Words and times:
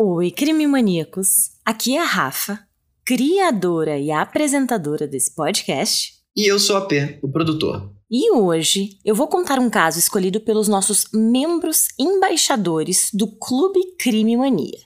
Oi, 0.00 0.30
crime 0.30 0.64
maníacos! 0.64 1.50
Aqui 1.64 1.96
é 1.96 2.00
a 2.00 2.04
Rafa, 2.04 2.60
criadora 3.04 3.98
e 3.98 4.12
apresentadora 4.12 5.08
desse 5.08 5.34
podcast. 5.34 6.12
E 6.36 6.48
eu 6.48 6.56
sou 6.60 6.76
a 6.76 6.86
P, 6.86 7.18
o 7.20 7.28
produtor. 7.28 7.92
E 8.08 8.30
hoje 8.30 8.90
eu 9.04 9.12
vou 9.12 9.26
contar 9.26 9.58
um 9.58 9.68
caso 9.68 9.98
escolhido 9.98 10.40
pelos 10.40 10.68
nossos 10.68 11.06
membros 11.12 11.88
embaixadores 11.98 13.10
do 13.12 13.26
Clube 13.26 13.80
Crime 13.98 14.36
Mania. 14.36 14.78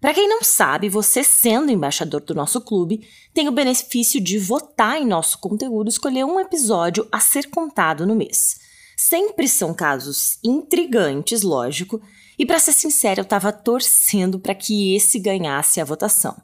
Para 0.00 0.12
quem 0.12 0.28
não 0.28 0.42
sabe, 0.42 0.88
você 0.88 1.22
sendo 1.22 1.70
embaixador 1.70 2.22
do 2.22 2.34
nosso 2.34 2.60
clube, 2.60 3.06
tem 3.32 3.46
o 3.46 3.52
benefício 3.52 4.20
de 4.20 4.40
votar 4.40 5.00
em 5.00 5.06
nosso 5.06 5.38
conteúdo 5.38 5.86
e 5.86 5.90
escolher 5.90 6.24
um 6.24 6.40
episódio 6.40 7.06
a 7.12 7.20
ser 7.20 7.48
contado 7.48 8.04
no 8.04 8.16
mês. 8.16 8.56
Sempre 8.96 9.46
são 9.46 9.72
casos 9.72 10.40
intrigantes, 10.42 11.42
lógico, 11.42 12.02
e 12.38 12.46
para 12.46 12.58
ser 12.58 12.72
sincera, 12.72 13.20
eu 13.20 13.24
estava 13.24 13.52
torcendo 13.52 14.38
para 14.38 14.54
que 14.54 14.94
esse 14.94 15.18
ganhasse 15.18 15.80
a 15.80 15.84
votação, 15.84 16.36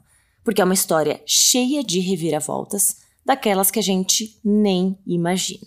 porque 0.43 0.61
é 0.61 0.65
uma 0.65 0.73
história 0.73 1.21
cheia 1.25 1.83
de 1.83 1.99
reviravoltas, 1.99 2.97
daquelas 3.25 3.71
que 3.71 3.79
a 3.79 3.83
gente 3.83 4.39
nem 4.43 4.97
imagina. 5.07 5.65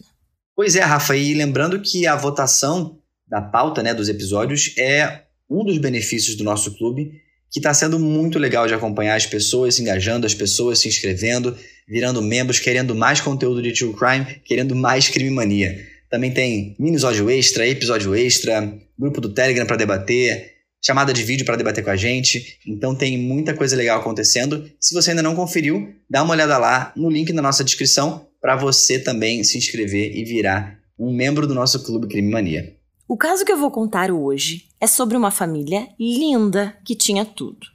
Pois 0.55 0.77
é, 0.77 0.81
Rafa, 0.81 1.17
e 1.17 1.35
lembrando 1.35 1.81
que 1.81 2.07
a 2.07 2.15
votação 2.15 2.99
da 3.27 3.43
pauta 3.43 3.83
né, 3.83 3.93
dos 3.93 4.09
episódios 4.09 4.75
é 4.79 5.25
um 5.51 5.65
dos 5.65 5.79
benefícios 5.79 6.37
do 6.37 6.45
nosso 6.45 6.77
clube, 6.77 7.11
que 7.51 7.59
está 7.59 7.73
sendo 7.73 7.99
muito 7.99 8.39
legal 8.39 8.67
de 8.67 8.75
acompanhar 8.75 9.17
as 9.17 9.27
pessoas 9.27 9.75
se 9.75 9.83
engajando, 9.83 10.27
as 10.27 10.35
pessoas 10.35 10.79
se 10.79 10.89
inscrevendo, 10.89 11.57
virando 11.89 12.21
membros, 12.21 12.59
querendo 12.59 12.95
mais 12.95 13.21
conteúdo 13.21 13.63
de 13.63 13.73
True 13.73 13.95
Crime, 13.95 14.41
querendo 14.45 14.77
mais 14.77 15.09
crime 15.09 15.31
mania. 15.31 15.75
Também 16.11 16.33
tem 16.33 16.75
minisódio 16.79 17.29
extra, 17.31 17.67
episódio 17.67 18.15
extra, 18.15 18.73
grupo 18.99 19.21
do 19.21 19.29
Telegram 19.29 19.67
para 19.67 19.77
debater, 19.77 20.59
chamada 20.85 21.13
de 21.13 21.23
vídeo 21.23 21.45
para 21.45 21.57
debater 21.57 21.85
com 21.85 21.91
a 21.91 21.97
gente. 21.97 22.59
Então 22.67 22.95
tem 22.95 23.19
muita 23.19 23.55
coisa 23.55 23.77
legal 23.77 24.01
acontecendo. 24.01 24.71
Se 24.81 24.95
você 24.95 25.11
ainda 25.11 25.23
não 25.23 25.37
conferiu, 25.37 25.95
dá 26.09 26.23
uma 26.23 26.35
olhada 26.35 26.57
lá 26.57 26.93
no 26.97 27.11
link 27.11 27.33
na 27.33 27.43
nossa 27.43 27.65
descrição 27.65 28.27
para 28.41 28.57
você 28.57 28.99
também 28.99 29.43
se 29.45 29.59
inscrever 29.59 30.17
e 30.17 30.25
virar 30.25 30.79
um 30.99 31.13
membro 31.13 31.47
do 31.47 31.55
nosso 31.55 31.85
Clube 31.85 32.09
Crime 32.09 32.31
Mania. 32.31 32.75
O 33.07 33.17
caso 33.17 33.45
que 33.45 33.53
eu 33.53 33.57
vou 33.57 33.71
contar 33.71 34.11
hoje 34.11 34.67
é 34.81 34.87
sobre 34.87 35.17
uma 35.17 35.31
família 35.31 35.89
linda 35.99 36.77
que 36.85 36.95
tinha 36.95 37.25
tudo. 37.25 37.67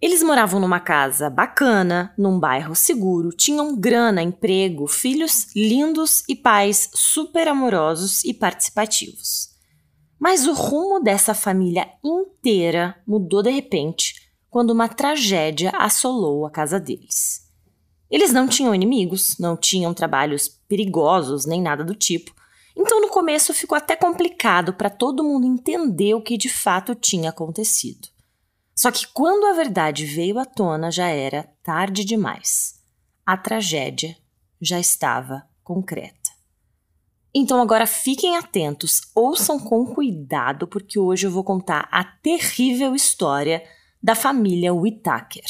Eles 0.00 0.22
moravam 0.22 0.60
numa 0.60 0.78
casa 0.78 1.28
bacana, 1.28 2.14
num 2.16 2.38
bairro 2.38 2.74
seguro, 2.76 3.30
tinham 3.30 3.74
grana, 3.76 4.22
emprego, 4.22 4.86
filhos 4.86 5.48
lindos 5.56 6.22
e 6.28 6.36
pais 6.36 6.88
super 6.94 7.48
amorosos 7.48 8.22
e 8.22 8.32
participativos. 8.32 9.48
Mas 10.16 10.46
o 10.46 10.52
rumo 10.52 11.00
dessa 11.00 11.34
família 11.34 11.88
inteira 12.04 12.96
mudou 13.04 13.42
de 13.42 13.50
repente 13.50 14.30
quando 14.48 14.70
uma 14.70 14.88
tragédia 14.88 15.72
assolou 15.74 16.46
a 16.46 16.50
casa 16.50 16.78
deles. 16.78 17.48
Eles 18.08 18.32
não 18.32 18.46
tinham 18.46 18.74
inimigos, 18.74 19.36
não 19.38 19.56
tinham 19.56 19.92
trabalhos 19.92 20.48
perigosos 20.68 21.44
nem 21.44 21.60
nada 21.60 21.84
do 21.84 21.94
tipo, 21.94 22.32
então 22.76 23.00
no 23.00 23.08
começo 23.08 23.52
ficou 23.52 23.76
até 23.76 23.96
complicado 23.96 24.72
para 24.72 24.88
todo 24.88 25.24
mundo 25.24 25.44
entender 25.44 26.14
o 26.14 26.22
que 26.22 26.38
de 26.38 26.48
fato 26.48 26.94
tinha 26.94 27.30
acontecido. 27.30 28.08
Só 28.78 28.92
que 28.92 29.08
quando 29.08 29.44
a 29.46 29.54
verdade 29.54 30.06
veio 30.06 30.38
à 30.38 30.44
tona 30.44 30.88
já 30.88 31.08
era 31.08 31.52
tarde 31.64 32.04
demais. 32.04 32.80
A 33.26 33.36
tragédia 33.36 34.16
já 34.60 34.78
estava 34.78 35.44
concreta. 35.64 36.30
Então 37.34 37.60
agora 37.60 37.88
fiquem 37.88 38.36
atentos, 38.36 39.00
ouçam 39.16 39.58
com 39.58 39.84
cuidado, 39.84 40.68
porque 40.68 40.96
hoje 40.96 41.26
eu 41.26 41.30
vou 41.32 41.42
contar 41.42 41.88
a 41.90 42.04
terrível 42.04 42.94
história 42.94 43.64
da 44.00 44.14
família 44.14 44.72
Whittaker. 44.72 45.42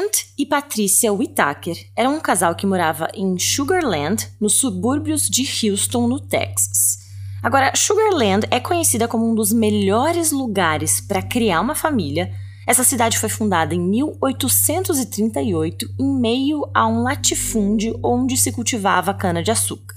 Kent 0.00 0.32
e 0.38 0.46
Patricia 0.46 1.12
Whittaker 1.12 1.76
eram 1.94 2.16
um 2.16 2.20
casal 2.20 2.54
que 2.54 2.66
morava 2.66 3.06
em 3.12 3.38
Sugarland, 3.38 4.26
nos 4.40 4.54
subúrbios 4.54 5.28
de 5.28 5.42
Houston, 5.42 6.08
no 6.08 6.18
Texas. 6.18 7.00
Agora, 7.42 7.70
Sugarland 7.76 8.46
é 8.50 8.58
conhecida 8.58 9.06
como 9.06 9.30
um 9.30 9.34
dos 9.34 9.52
melhores 9.52 10.32
lugares 10.32 11.02
para 11.02 11.20
criar 11.20 11.60
uma 11.60 11.74
família. 11.74 12.32
Essa 12.66 12.82
cidade 12.82 13.18
foi 13.18 13.28
fundada 13.28 13.74
em 13.74 13.80
1838, 13.80 15.86
em 15.98 16.18
meio 16.18 16.66
a 16.72 16.86
um 16.86 17.02
latifúndio 17.02 18.00
onde 18.02 18.38
se 18.38 18.52
cultivava 18.52 19.12
cana-de-açúcar. 19.12 19.96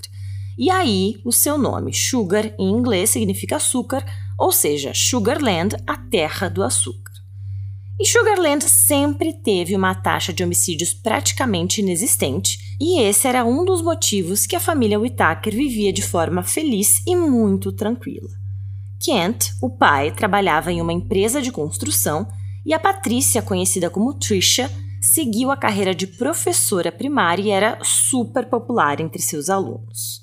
E 0.58 0.70
aí, 0.70 1.22
o 1.24 1.32
seu 1.32 1.58
nome, 1.58 1.94
Sugar, 1.94 2.54
em 2.60 2.70
inglês, 2.70 3.10
significa 3.10 3.56
açúcar, 3.56 4.04
ou 4.38 4.52
seja, 4.52 4.92
Sugarland, 4.94 5.78
a 5.88 5.96
terra 5.96 6.50
do 6.50 6.62
açúcar. 6.62 7.13
E 8.04 8.06
Sugarland 8.06 8.68
sempre 8.68 9.32
teve 9.32 9.74
uma 9.74 9.96
taxa 9.96 10.34
de 10.34 10.44
homicídios 10.44 10.94
praticamente 10.94 11.80
inexistente, 11.80 12.76
e 12.78 13.00
esse 13.00 13.30
era 13.30 13.46
um 13.46 13.64
dos 13.64 13.82
motivos 13.82 14.46
que 14.46 14.58
a 14.58 14.60
família 14.60 15.00
Whittaker 15.00 15.56
vivia 15.56 15.94
de 15.94 16.02
forma 16.02 16.44
feliz 16.44 17.02
e 17.08 17.16
muito 17.16 17.72
tranquila. 17.72 18.28
Kent, 19.02 19.54
o 19.62 19.70
pai, 19.70 20.12
trabalhava 20.12 20.70
em 20.70 20.82
uma 20.82 20.92
empresa 20.92 21.42
de 21.42 21.50
construção 21.50 22.28
e 22.66 22.74
a 22.74 22.80
Patrícia, 22.80 23.42
conhecida 23.42 23.90
como 23.90 24.14
Trisha, 24.16 24.70
seguiu 25.02 25.50
a 25.50 25.56
carreira 25.56 25.96
de 25.96 26.06
professora 26.06 26.92
primária 26.92 27.44
e 27.44 27.52
era 27.52 27.80
super 27.86 28.50
popular 28.50 29.00
entre 29.00 29.22
seus 29.22 29.50
alunos. 29.50 30.20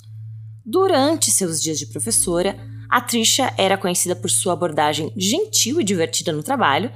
Durante 0.62 1.30
seus 1.30 1.58
dias 1.58 1.78
de 1.78 1.86
professora, 1.86 2.58
a 2.90 3.00
Trisha 3.00 3.54
era 3.56 3.78
conhecida 3.78 4.14
por 4.14 4.30
sua 4.30 4.52
abordagem 4.52 5.10
gentil 5.16 5.80
e 5.80 5.84
divertida 5.84 6.30
no 6.30 6.42
trabalho 6.42 6.92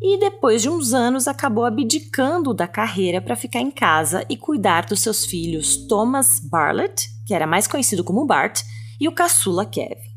e 0.00 0.18
depois 0.18 0.62
de 0.62 0.68
uns 0.70 0.94
anos 0.94 1.28
acabou 1.28 1.64
abdicando 1.64 2.54
da 2.54 2.66
carreira 2.66 3.20
para 3.20 3.36
ficar 3.36 3.60
em 3.60 3.70
casa 3.70 4.24
e 4.30 4.36
cuidar 4.36 4.86
dos 4.86 5.02
seus 5.02 5.26
filhos 5.26 5.76
Thomas 5.86 6.40
Bartlett, 6.40 7.06
que 7.26 7.34
era 7.34 7.46
mais 7.46 7.66
conhecido 7.66 8.02
como 8.02 8.24
Bart, 8.24 8.62
e 8.98 9.06
o 9.06 9.12
caçula 9.12 9.66
Kevin. 9.66 10.10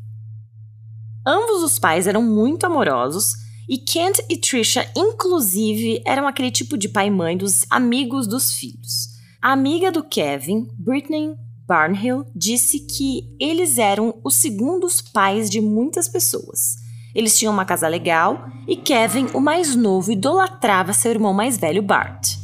Ambos 1.26 1.62
os 1.62 1.78
pais 1.78 2.06
eram 2.06 2.22
muito 2.22 2.64
amorosos 2.64 3.34
e 3.68 3.78
Kent 3.78 4.20
e 4.28 4.36
Trisha, 4.36 4.90
inclusive, 4.96 6.02
eram 6.06 6.26
aquele 6.26 6.50
tipo 6.50 6.76
de 6.76 6.88
pai 6.88 7.08
e 7.08 7.10
mãe 7.10 7.36
dos 7.36 7.66
amigos 7.70 8.26
dos 8.26 8.52
filhos. 8.52 9.08
A 9.40 9.52
amiga 9.52 9.92
do 9.92 10.02
Kevin, 10.02 10.68
Britney 10.78 11.34
Barnhill, 11.66 12.26
disse 12.34 12.80
que 12.80 13.34
eles 13.40 13.78
eram 13.78 14.20
os 14.22 14.36
segundos 14.36 15.00
pais 15.00 15.48
de 15.48 15.60
muitas 15.62 16.08
pessoas 16.08 16.83
eles 17.14 17.38
tinham 17.38 17.52
uma 17.52 17.64
casa 17.64 17.86
legal 17.86 18.48
e 18.66 18.76
Kevin, 18.76 19.26
o 19.34 19.40
mais 19.40 19.76
novo, 19.76 20.10
idolatrava 20.10 20.92
seu 20.92 21.10
irmão 21.10 21.32
mais 21.32 21.56
velho, 21.56 21.82
Bart. 21.82 22.36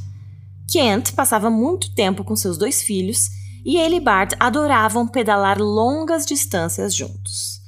Kent 0.70 1.12
passava 1.12 1.50
muito 1.50 1.92
tempo 1.94 2.22
com 2.22 2.36
seus 2.36 2.56
dois 2.56 2.80
filhos 2.80 3.28
e 3.64 3.76
ele 3.76 3.96
e 3.96 4.00
Bart 4.00 4.34
adoravam 4.38 5.06
pedalar 5.06 5.58
longas 5.58 6.24
distâncias 6.24 6.94
juntos. 6.94 7.60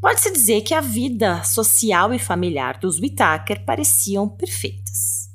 Pode-se 0.00 0.32
dizer 0.32 0.62
que 0.62 0.74
a 0.74 0.80
vida 0.80 1.42
social 1.44 2.12
e 2.12 2.18
familiar 2.18 2.78
dos 2.78 3.00
Whittaker 3.00 3.64
pareciam 3.64 4.28
perfeitas. 4.28 5.30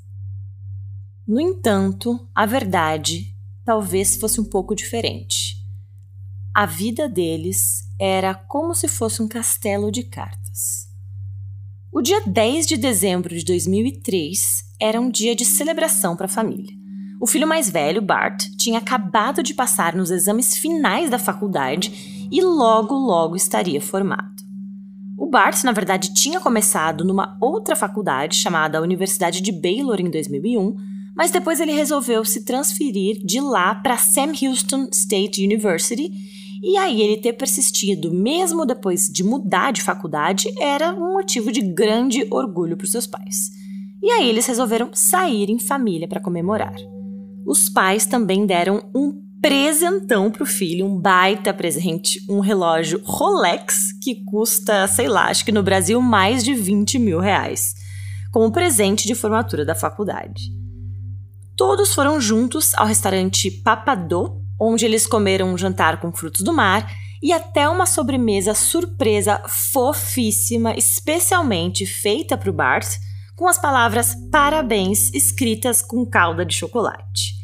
No 1.26 1.40
entanto, 1.40 2.28
a 2.36 2.46
verdade 2.46 3.34
talvez 3.66 4.16
fosse 4.16 4.40
um 4.40 4.46
pouco 4.46 4.76
diferente. 4.76 5.58
A 6.54 6.66
vida 6.66 7.10
deles 7.10 7.84
era 8.00 8.34
como 8.34 8.74
se 8.74 8.88
fosse 8.88 9.22
um 9.22 9.28
castelo 9.28 9.92
de 9.92 10.04
cartas. 10.04 10.87
O 11.90 12.02
dia 12.02 12.22
10 12.28 12.68
de 12.68 12.76
dezembro 12.76 13.34
de 13.34 13.46
2003 13.46 14.66
era 14.80 15.00
um 15.00 15.10
dia 15.10 15.34
de 15.34 15.46
celebração 15.46 16.18
para 16.18 16.26
a 16.26 16.30
família. 16.30 16.76
O 17.20 17.26
filho 17.26 17.48
mais 17.48 17.70
velho, 17.70 18.02
Bart, 18.02 18.44
tinha 18.58 18.78
acabado 18.80 19.42
de 19.42 19.54
passar 19.54 19.96
nos 19.96 20.12
exames 20.12 20.58
finais 20.58 21.10
da 21.10 21.18
faculdade 21.18 22.28
e 22.30 22.42
logo, 22.42 22.94
logo 22.94 23.38
estaria 23.38 23.80
formado. 23.80 24.36
O 25.18 25.28
Bart, 25.30 25.64
na 25.64 25.72
verdade, 25.72 26.14
tinha 26.14 26.42
começado 26.42 27.06
numa 27.06 27.38
outra 27.42 27.76
faculdade 27.76 28.36
chamada 28.36 28.82
Universidade 28.82 29.42
de 29.42 29.52
Baylor 29.52 30.02
em 30.02 30.12
2001, 30.12 30.76
mas 31.16 31.32
depois 31.32 31.62
ele 31.62 31.72
resolveu 31.72 32.24
se 32.26 32.44
transferir 32.44 33.26
de 33.26 33.40
lá 33.40 33.74
para 33.74 33.98
Sam 33.98 34.34
Houston 34.42 34.90
State 34.92 35.44
University 35.44 36.12
e 36.62 36.78
aí 36.78 37.02
ele 37.02 37.22
ter 37.22 37.34
persistido, 37.34 38.14
mesmo 38.14 38.66
depois 38.66 39.08
de 39.08 39.24
mudar 39.24 39.72
de 39.72 39.82
faculdade, 39.82 40.48
era 40.60 40.94
um 40.94 41.14
motivo 41.14 41.52
de 41.52 41.62
grande 41.62 42.26
orgulho 42.32 42.76
para 42.76 42.86
os 42.86 42.92
seus 42.92 43.08
pais. 43.08 43.50
E 44.02 44.12
aí 44.12 44.30
eles 44.30 44.46
resolveram 44.46 44.90
sair 44.94 45.50
em 45.50 45.60
família 45.60 46.08
para 46.08 46.22
comemorar. 46.22 46.76
Os 47.46 47.70
pais 47.70 48.06
também 48.06 48.46
deram 48.46 48.90
um 48.96 49.28
presentão 49.42 50.32
pro 50.32 50.46
filho, 50.46 50.86
um 50.86 51.00
baita 51.00 51.54
presente, 51.54 52.20
um 52.30 52.40
relógio 52.40 53.02
Rolex 53.04 53.94
que 54.02 54.24
custa, 54.26 54.88
sei 54.88 55.08
lá, 55.08 55.28
acho 55.28 55.46
que 55.46 55.52
no 55.52 55.64
Brasil 55.64 56.02
mais 56.02 56.44
de 56.44 56.54
20 56.54 57.00
mil 57.00 57.20
reais, 57.20 57.74
como 58.32 58.52
presente 58.52 59.08
de 59.08 59.16
formatura 59.16 59.64
da 59.64 59.76
faculdade. 59.76 60.42
Todos 61.56 61.94
foram 61.94 62.20
juntos 62.20 62.74
ao 62.76 62.86
restaurante 62.86 63.50
Papadô, 63.50 64.42
onde 64.60 64.86
eles 64.86 65.06
comeram 65.06 65.54
um 65.54 65.58
jantar 65.58 66.00
com 66.00 66.12
frutos 66.12 66.42
do 66.42 66.54
mar 66.54 66.90
e 67.22 67.34
até 67.34 67.68
uma 67.68 67.86
sobremesa 67.86 68.54
surpresa 68.54 69.42
fofíssima, 69.48 70.76
especialmente 70.76 71.86
feita 71.86 72.38
para 72.38 72.50
o 72.50 72.54
Bart, 72.54 72.88
com 73.36 73.48
as 73.48 73.58
palavras 73.58 74.16
parabéns 74.32 75.14
escritas 75.14 75.82
com 75.82 76.06
calda 76.06 76.46
de 76.46 76.56
chocolate. 76.56 77.36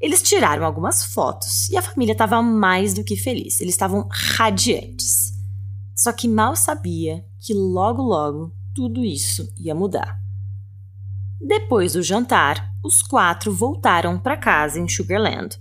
Eles 0.00 0.22
tiraram 0.22 0.64
algumas 0.64 1.04
fotos 1.04 1.68
e 1.70 1.76
a 1.76 1.82
família 1.82 2.12
estava 2.12 2.42
mais 2.42 2.92
do 2.92 3.02
que 3.02 3.16
feliz. 3.16 3.60
Eles 3.60 3.74
estavam 3.74 4.06
radiantes. 4.10 5.32
Só 5.94 6.12
que 6.12 6.28
mal 6.28 6.54
sabia 6.54 7.24
que 7.40 7.54
logo 7.54 8.02
logo 8.02 8.52
tudo 8.74 9.02
isso 9.02 9.50
ia 9.56 9.74
mudar. 9.74 10.18
Depois 11.40 11.94
do 11.94 12.02
jantar, 12.02 12.70
os 12.84 13.02
quatro 13.02 13.52
voltaram 13.52 14.18
para 14.18 14.36
casa 14.36 14.78
em 14.78 14.88
Sugarland. 14.88 15.58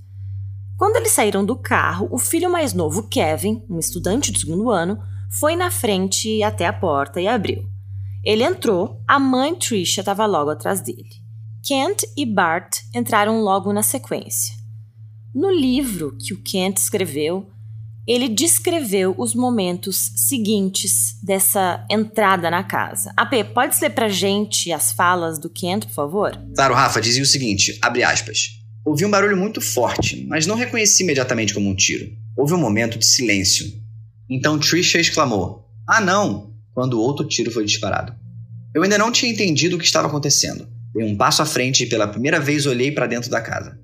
Quando 0.78 0.98
eles 0.98 1.14
saíram 1.14 1.46
do 1.46 1.56
carro, 1.56 2.08
o 2.12 2.18
filho 2.18 2.52
mais 2.52 2.74
novo, 2.74 3.08
Kevin, 3.08 3.64
um 3.70 3.80
estudante 3.80 4.32
do 4.32 4.40
segundo 4.40 4.70
ano, 4.70 4.98
foi 5.40 5.56
na 5.56 5.72
frente 5.72 6.44
até 6.44 6.66
a 6.66 6.74
porta 6.74 7.22
e 7.22 7.28
abriu. 7.28 7.64
Ele 8.24 8.44
entrou, 8.44 9.02
a 9.08 9.18
mãe 9.18 9.56
Trisha 9.56 10.02
estava 10.02 10.26
logo 10.26 10.50
atrás 10.50 10.82
dele. 10.82 11.10
Kent 11.66 12.04
e 12.18 12.26
Bart 12.26 12.80
entraram 12.94 13.40
logo 13.42 13.72
na 13.72 13.84
sequência. 13.84 14.54
No 15.34 15.50
livro 15.50 16.18
que 16.18 16.34
o 16.34 16.42
Kent 16.44 16.78
escreveu, 16.78 17.50
ele 18.08 18.28
descreveu 18.28 19.16
os 19.18 19.34
momentos 19.34 20.12
seguintes 20.16 21.20
dessa 21.24 21.86
entrada 21.90 22.52
na 22.52 22.64
casa. 22.64 23.14
AP, 23.16 23.54
pode 23.54 23.80
ler 23.82 23.92
pra 23.92 24.10
gente 24.10 24.72
as 24.72 24.92
falas 24.92 25.40
do 25.40 25.50
Kent, 25.50 25.86
por 25.88 25.94
favor? 25.94 26.38
Claro, 26.54 26.76
Rafa, 26.76 27.02
dizia 27.02 27.24
o 27.24 27.26
seguinte, 27.26 27.80
abre 27.82 28.04
aspas. 28.04 28.65
Ouvi 28.86 29.04
um 29.04 29.10
barulho 29.10 29.36
muito 29.36 29.60
forte, 29.60 30.26
mas 30.28 30.46
não 30.46 30.56
reconheci 30.56 31.04
imediatamente 31.04 31.54
como 31.54 31.70
um 31.70 31.76
tiro. 31.76 32.08
Houve 32.38 32.54
um 32.54 32.60
momento 32.60 33.00
de 33.00 33.06
silêncio. 33.06 33.66
Então 34.30 34.60
Trisha 34.60 35.00
exclamou: 35.00 35.68
Ah, 35.88 36.00
não! 36.00 36.54
quando 36.76 37.00
outro 37.00 37.26
tiro 37.26 37.50
foi 37.50 37.64
disparado. 37.64 38.14
Eu 38.74 38.84
ainda 38.84 38.98
não 38.98 39.12
tinha 39.12 39.32
entendido 39.32 39.78
o 39.78 39.80
que 39.80 39.86
estava 39.86 40.10
acontecendo. 40.10 40.68
Dei 40.94 41.06
um 41.06 41.16
passo 41.16 41.42
à 41.42 41.46
frente 41.46 41.84
e 41.84 41.88
pela 41.88 42.08
primeira 42.08 42.40
vez 42.40 42.66
olhei 42.66 42.92
para 42.92 43.08
dentro 43.08 43.32
da 43.32 43.42
casa. 43.42 43.80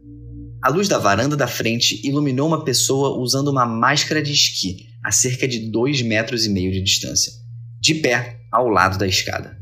A 0.62 0.70
luz 0.70 0.90
da 0.90 1.00
varanda 1.00 1.36
da 1.36 1.48
frente 1.48 2.06
iluminou 2.06 2.48
uma 2.48 2.64
pessoa 2.66 3.18
usando 3.18 3.48
uma 3.48 3.66
máscara 3.66 4.22
de 4.22 4.34
esqui 4.34 4.90
a 5.04 5.12
cerca 5.12 5.48
de 5.48 5.72
dois 5.72 6.02
metros 6.02 6.46
e 6.46 6.50
meio 6.50 6.72
de 6.72 6.82
distância, 6.82 7.32
de 7.80 7.96
pé 7.96 8.42
ao 8.52 8.68
lado 8.68 8.98
da 8.98 9.08
escada. 9.08 9.58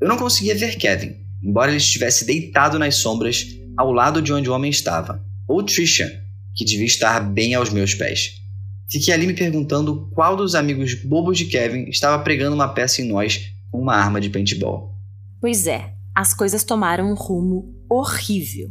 Eu 0.00 0.06
não 0.06 0.16
conseguia 0.16 0.54
ver 0.54 0.76
Kevin, 0.76 1.16
embora 1.42 1.70
ele 1.70 1.78
estivesse 1.78 2.24
deitado 2.24 2.78
nas 2.78 2.96
sombras 2.96 3.46
ao 3.78 3.92
lado 3.92 4.20
de 4.20 4.32
onde 4.32 4.50
o 4.50 4.52
homem 4.52 4.72
estava, 4.72 5.24
ou 5.46 5.62
Trisha, 5.62 6.20
que 6.52 6.64
devia 6.64 6.84
estar 6.84 7.20
bem 7.20 7.54
aos 7.54 7.70
meus 7.70 7.94
pés. 7.94 8.42
Fiquei 8.90 9.14
ali 9.14 9.24
me 9.24 9.34
perguntando 9.34 10.10
qual 10.12 10.36
dos 10.36 10.56
amigos 10.56 10.94
bobos 10.94 11.38
de 11.38 11.44
Kevin 11.44 11.88
estava 11.88 12.20
pregando 12.24 12.56
uma 12.56 12.66
peça 12.66 13.00
em 13.00 13.06
nós 13.06 13.52
com 13.70 13.80
uma 13.80 13.94
arma 13.94 14.20
de 14.20 14.30
paintball. 14.30 14.92
Pois 15.40 15.68
é, 15.68 15.94
as 16.12 16.34
coisas 16.34 16.64
tomaram 16.64 17.08
um 17.08 17.14
rumo 17.14 17.72
horrível. 17.88 18.68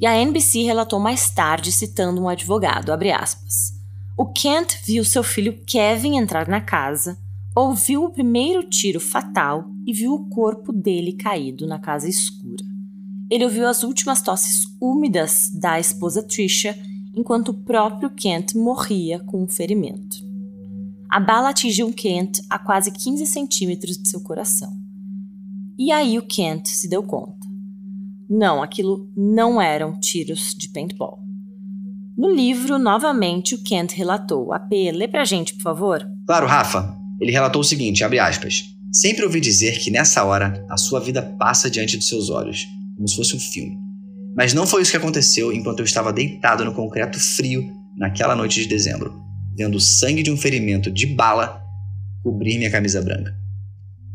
E 0.00 0.06
a 0.06 0.16
NBC 0.20 0.64
relatou 0.64 0.98
mais 0.98 1.30
tarde, 1.30 1.70
citando 1.70 2.20
um 2.20 2.28
advogado, 2.28 2.90
aspas, 2.90 3.74
O 4.16 4.32
Kent 4.32 4.80
viu 4.84 5.04
seu 5.04 5.22
filho 5.22 5.62
Kevin 5.64 6.16
entrar 6.16 6.48
na 6.48 6.60
casa, 6.60 7.16
ouviu 7.54 8.02
o 8.02 8.10
primeiro 8.10 8.68
tiro 8.68 8.98
fatal 8.98 9.64
e 9.86 9.92
viu 9.92 10.12
o 10.12 10.28
corpo 10.28 10.72
dele 10.72 11.12
caído 11.12 11.68
na 11.68 11.78
casa 11.78 12.08
escura. 12.08 12.69
Ele 13.30 13.44
ouviu 13.44 13.68
as 13.68 13.84
últimas 13.84 14.20
tosses 14.20 14.64
úmidas 14.80 15.50
da 15.54 15.78
esposa 15.78 16.22
Trisha, 16.22 16.76
enquanto 17.14 17.50
o 17.50 17.54
próprio 17.54 18.10
Kent 18.10 18.54
morria 18.54 19.20
com 19.20 19.44
um 19.44 19.48
ferimento. 19.48 20.16
A 21.08 21.20
bala 21.20 21.50
atingiu 21.50 21.92
Kent 21.92 22.40
a 22.48 22.58
quase 22.58 22.90
15 22.90 23.26
centímetros 23.26 23.96
de 23.96 24.08
seu 24.08 24.20
coração. 24.20 24.70
E 25.78 25.90
aí 25.92 26.18
o 26.18 26.26
Kent 26.26 26.66
se 26.66 26.88
deu 26.88 27.02
conta. 27.02 27.46
Não, 28.28 28.62
aquilo 28.62 29.10
não 29.16 29.60
eram 29.60 29.98
tiros 29.98 30.54
de 30.54 30.68
paintball. 30.68 31.20
No 32.16 32.30
livro, 32.30 32.78
novamente, 32.78 33.54
o 33.54 33.62
Kent 33.62 33.92
relatou. 33.92 34.52
AP, 34.52 34.70
lê 34.92 35.08
pra 35.08 35.24
gente, 35.24 35.54
por 35.54 35.62
favor. 35.62 36.06
Claro, 36.26 36.46
Rafa. 36.46 36.96
Ele 37.20 37.32
relatou 37.32 37.60
o 37.60 37.64
seguinte, 37.64 38.04
abre 38.04 38.18
aspas. 38.18 38.64
Sempre 38.92 39.24
ouvi 39.24 39.40
dizer 39.40 39.78
que 39.78 39.90
nessa 39.90 40.24
hora 40.24 40.64
a 40.68 40.76
sua 40.76 41.00
vida 41.00 41.22
passa 41.22 41.70
diante 41.70 41.96
dos 41.96 42.08
seus 42.08 42.28
olhos, 42.28 42.66
como 43.00 43.08
se 43.08 43.16
fosse 43.16 43.34
um 43.34 43.40
filme. 43.40 43.78
Mas 44.36 44.52
não 44.52 44.66
foi 44.66 44.82
isso 44.82 44.90
que 44.90 44.96
aconteceu 44.98 45.50
enquanto 45.50 45.78
eu 45.78 45.86
estava 45.86 46.12
deitado 46.12 46.66
no 46.66 46.74
concreto 46.74 47.18
frio 47.18 47.66
naquela 47.96 48.36
noite 48.36 48.60
de 48.60 48.68
dezembro, 48.68 49.18
vendo 49.56 49.76
o 49.76 49.80
sangue 49.80 50.22
de 50.22 50.30
um 50.30 50.36
ferimento 50.36 50.90
de 50.90 51.06
bala 51.06 51.62
cobrir 52.22 52.58
minha 52.58 52.70
camisa 52.70 53.00
branca. 53.00 53.34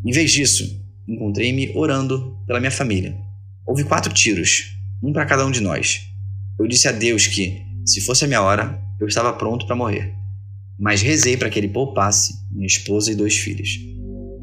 Em 0.06 0.12
vez 0.12 0.32
disso, 0.32 0.64
encontrei-me 1.08 1.76
orando 1.76 2.38
pela 2.46 2.60
minha 2.60 2.70
família. 2.70 3.18
Houve 3.66 3.84
quatro 3.84 4.14
tiros, 4.14 4.78
um 5.02 5.12
para 5.12 5.26
cada 5.26 5.44
um 5.44 5.52
de 5.52 5.62
nós. 5.62 6.04
Eu 6.60 6.68
disse 6.68 6.88
a 6.88 6.92
Deus 6.92 7.26
que, 7.26 7.66
se 7.88 8.02
fosse 8.02 8.24
a 8.24 8.28
minha 8.28 8.44
hora, 8.44 8.80
eu 9.02 9.08
estava 9.08 9.34
pronto 9.34 9.66
para 9.66 9.76
morrer. 9.76 10.14
Mas 10.80 11.02
rezei 11.02 11.36
para 11.36 11.50
que 11.50 11.58
ele 11.58 11.70
poupasse 11.70 12.36
minha 12.52 12.68
esposa 12.68 13.12
e 13.12 13.16
dois 13.16 13.36
filhos. 13.36 13.80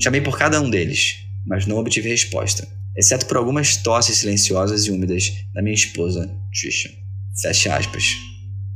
Chamei 0.03 0.21
por 0.21 0.37
cada 0.37 0.61
um 0.61 0.69
deles, 0.69 1.19
mas 1.47 1.65
não 1.65 1.77
obtive 1.77 2.09
resposta, 2.09 2.67
exceto 2.97 3.27
por 3.27 3.37
algumas 3.37 3.77
tosses 3.77 4.19
silenciosas 4.19 4.87
e 4.87 4.91
úmidas 4.91 5.33
da 5.55 5.63
minha 5.63 5.75
esposa, 5.75 6.31
Trisha. 6.53 6.91
Fecha 7.41 7.77
aspas. 7.77 8.05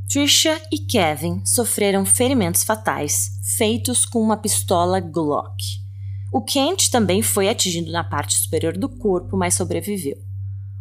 Trisha 0.09 0.59
e 0.71 0.79
Kevin 0.79 1.45
sofreram 1.45 2.05
ferimentos 2.05 2.63
fatais 2.63 3.37
feitos 3.57 4.05
com 4.05 4.21
uma 4.21 4.37
pistola 4.37 4.99
Glock. 4.99 5.55
O 6.31 6.41
Kent 6.41 6.89
também 6.89 7.21
foi 7.21 7.49
atingido 7.49 7.91
na 7.91 8.03
parte 8.03 8.35
superior 8.35 8.77
do 8.77 8.89
corpo, 8.89 9.37
mas 9.37 9.53
sobreviveu. 9.53 10.17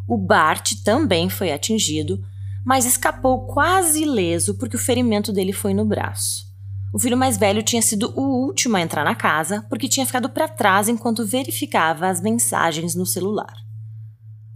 O 0.09 0.17
Bart 0.17 0.73
também 0.85 1.29
foi 1.29 1.53
atingido, 1.53 2.23
mas 2.65 2.85
escapou 2.85 3.47
quase 3.47 4.03
ileso 4.03 4.55
porque 4.55 4.77
o 4.77 4.81
ferimento 4.81 5.33
dele 5.33 5.53
foi 5.53 5.75
no 5.75 5.85
braço. 5.85 6.47
O 6.93 6.99
filho 6.99 7.17
mais 7.17 7.37
velho 7.37 7.63
tinha 7.63 7.83
sido 7.83 8.13
o 8.17 8.47
último 8.47 8.77
a 8.77 8.81
entrar 8.81 9.05
na 9.05 9.15
casa 9.15 9.65
porque 9.69 9.89
tinha 9.89 10.07
ficado 10.07 10.29
para 10.29 10.49
trás 10.49 10.89
enquanto 10.89 11.27
verificava 11.27 12.09
as 12.09 12.21
mensagens 12.21 12.95
no 12.95 13.05
celular. 13.05 13.55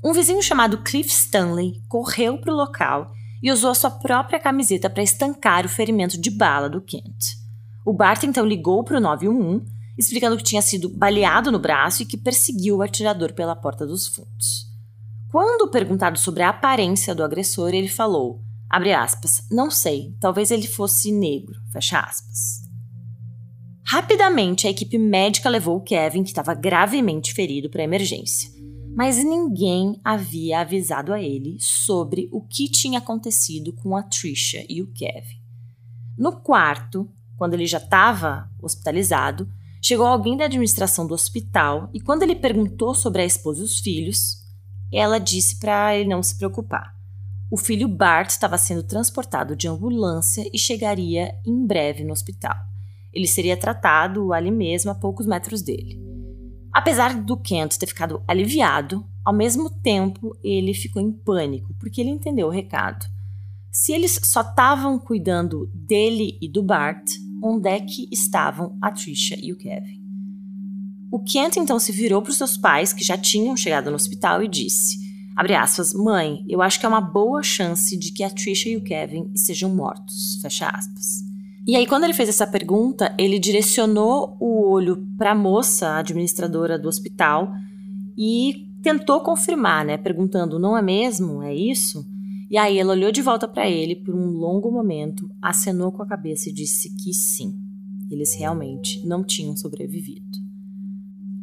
Um 0.02 0.12
vizinho 0.12 0.42
chamado 0.42 0.78
Cliff 0.78 1.10
Stanley 1.10 1.82
correu 1.88 2.38
para 2.38 2.52
o 2.52 2.56
local 2.56 3.12
e 3.42 3.52
usou 3.52 3.70
a 3.70 3.74
sua 3.74 3.90
própria 3.90 4.40
camiseta 4.40 4.88
para 4.88 5.02
estancar 5.02 5.66
o 5.66 5.68
ferimento 5.68 6.18
de 6.18 6.30
bala 6.30 6.68
do 6.68 6.80
Kent. 6.80 7.38
O 7.84 7.92
Bart 7.92 8.22
então 8.24 8.46
ligou 8.46 8.82
para 8.84 8.96
o 8.96 9.00
911 9.00 9.80
explicando 10.00 10.36
que 10.36 10.42
tinha 10.42 10.62
sido 10.62 10.88
baleado 10.88 11.52
no 11.52 11.58
braço 11.58 12.02
e 12.02 12.06
que 12.06 12.16
perseguiu 12.16 12.78
o 12.78 12.82
atirador 12.82 13.34
pela 13.34 13.54
porta 13.54 13.86
dos 13.86 14.06
fundos. 14.06 14.66
Quando 15.30 15.70
perguntado 15.70 16.18
sobre 16.18 16.42
a 16.42 16.48
aparência 16.48 17.14
do 17.14 17.22
agressor, 17.22 17.68
ele 17.74 17.88
falou, 17.88 18.40
abre 18.70 18.92
aspas, 18.92 19.42
não 19.50 19.70
sei, 19.70 20.14
talvez 20.20 20.50
ele 20.50 20.66
fosse 20.66 21.12
negro, 21.12 21.60
fecha 21.72 21.98
aspas. 21.98 22.60
Rapidamente, 23.84 24.66
a 24.66 24.70
equipe 24.70 24.96
médica 24.96 25.48
levou 25.48 25.76
o 25.76 25.82
Kevin, 25.82 26.22
que 26.22 26.30
estava 26.30 26.54
gravemente 26.54 27.34
ferido, 27.34 27.68
para 27.68 27.82
a 27.82 27.84
emergência. 27.84 28.48
Mas 28.94 29.16
ninguém 29.16 30.00
havia 30.04 30.60
avisado 30.60 31.12
a 31.12 31.20
ele 31.20 31.56
sobre 31.58 32.28
o 32.32 32.40
que 32.40 32.70
tinha 32.70 32.98
acontecido 32.98 33.72
com 33.72 33.96
a 33.96 34.02
Trisha 34.02 34.64
e 34.68 34.80
o 34.80 34.92
Kevin. 34.92 35.40
No 36.16 36.40
quarto, 36.40 37.10
quando 37.36 37.54
ele 37.54 37.66
já 37.66 37.78
estava 37.78 38.48
hospitalizado, 38.62 39.48
Chegou 39.82 40.06
alguém 40.06 40.36
da 40.36 40.44
administração 40.44 41.06
do 41.06 41.14
hospital 41.14 41.88
e, 41.94 42.00
quando 42.00 42.22
ele 42.22 42.36
perguntou 42.36 42.94
sobre 42.94 43.22
a 43.22 43.24
esposa 43.24 43.62
e 43.62 43.64
os 43.64 43.80
filhos, 43.80 44.36
ela 44.92 45.18
disse 45.18 45.58
para 45.58 45.96
ele 45.96 46.08
não 46.08 46.22
se 46.22 46.36
preocupar. 46.36 46.94
O 47.50 47.56
filho 47.56 47.88
Bart 47.88 48.30
estava 48.30 48.56
sendo 48.56 48.84
transportado 48.84 49.56
de 49.56 49.66
ambulância 49.66 50.48
e 50.52 50.58
chegaria 50.58 51.34
em 51.44 51.66
breve 51.66 52.04
no 52.04 52.12
hospital. 52.12 52.54
Ele 53.12 53.26
seria 53.26 53.56
tratado 53.56 54.32
ali 54.32 54.52
mesmo 54.52 54.92
a 54.92 54.94
poucos 54.94 55.26
metros 55.26 55.60
dele. 55.60 56.00
Apesar 56.72 57.20
do 57.20 57.36
Kent 57.36 57.76
ter 57.76 57.88
ficado 57.88 58.22
aliviado, 58.28 59.04
ao 59.24 59.34
mesmo 59.34 59.68
tempo 59.68 60.36
ele 60.44 60.72
ficou 60.72 61.02
em 61.02 61.10
pânico, 61.10 61.74
porque 61.80 62.00
ele 62.00 62.10
entendeu 62.10 62.46
o 62.46 62.52
recado. 62.52 63.04
Se 63.72 63.92
eles 63.92 64.20
só 64.22 64.42
estavam 64.42 64.96
cuidando 64.96 65.68
dele 65.74 66.38
e 66.40 66.48
do 66.48 66.62
Bart, 66.62 67.04
onde 67.42 67.68
é 67.68 67.80
que 67.80 68.08
estavam 68.12 68.78
a 68.80 68.92
Trisha 68.92 69.36
e 69.36 69.52
o 69.52 69.56
Kevin. 69.56 70.00
O 71.10 71.18
Kent 71.18 71.56
então 71.56 71.80
se 71.80 71.90
virou 71.90 72.22
para 72.22 72.30
os 72.30 72.38
seus 72.38 72.56
pais, 72.56 72.92
que 72.92 73.02
já 73.02 73.18
tinham 73.18 73.56
chegado 73.56 73.90
no 73.90 73.96
hospital, 73.96 74.40
e 74.40 74.48
disse: 74.48 75.09
Abre 75.36 75.54
aspas, 75.54 75.94
mãe, 75.94 76.44
eu 76.48 76.60
acho 76.60 76.78
que 76.78 76.86
é 76.86 76.88
uma 76.88 77.00
boa 77.00 77.42
chance 77.42 77.96
de 77.96 78.12
que 78.12 78.22
a 78.22 78.30
Trisha 78.30 78.68
e 78.68 78.76
o 78.76 78.82
Kevin 78.82 79.30
sejam 79.34 79.74
mortos. 79.74 80.38
Fecha 80.42 80.68
aspas. 80.68 81.24
E 81.66 81.76
aí, 81.76 81.86
quando 81.86 82.04
ele 82.04 82.14
fez 82.14 82.28
essa 82.28 82.46
pergunta, 82.46 83.14
ele 83.18 83.38
direcionou 83.38 84.36
o 84.40 84.68
olho 84.68 85.06
para 85.16 85.32
a 85.32 85.34
moça, 85.34 85.88
a 85.88 85.98
administradora 85.98 86.78
do 86.78 86.88
hospital, 86.88 87.52
e 88.16 88.66
tentou 88.82 89.20
confirmar, 89.20 89.84
né? 89.84 89.96
Perguntando: 89.96 90.58
não 90.58 90.76
é 90.76 90.82
mesmo? 90.82 91.42
É 91.42 91.54
isso? 91.54 92.04
E 92.50 92.58
aí 92.58 92.78
ela 92.78 92.92
olhou 92.92 93.12
de 93.12 93.22
volta 93.22 93.46
para 93.46 93.70
ele 93.70 93.94
por 93.94 94.14
um 94.14 94.30
longo 94.30 94.72
momento, 94.72 95.30
acenou 95.40 95.92
com 95.92 96.02
a 96.02 96.06
cabeça 96.06 96.48
e 96.48 96.52
disse 96.52 96.92
que 96.96 97.14
sim, 97.14 97.54
eles 98.10 98.34
realmente 98.34 99.06
não 99.06 99.22
tinham 99.22 99.56
sobrevivido. 99.56 100.26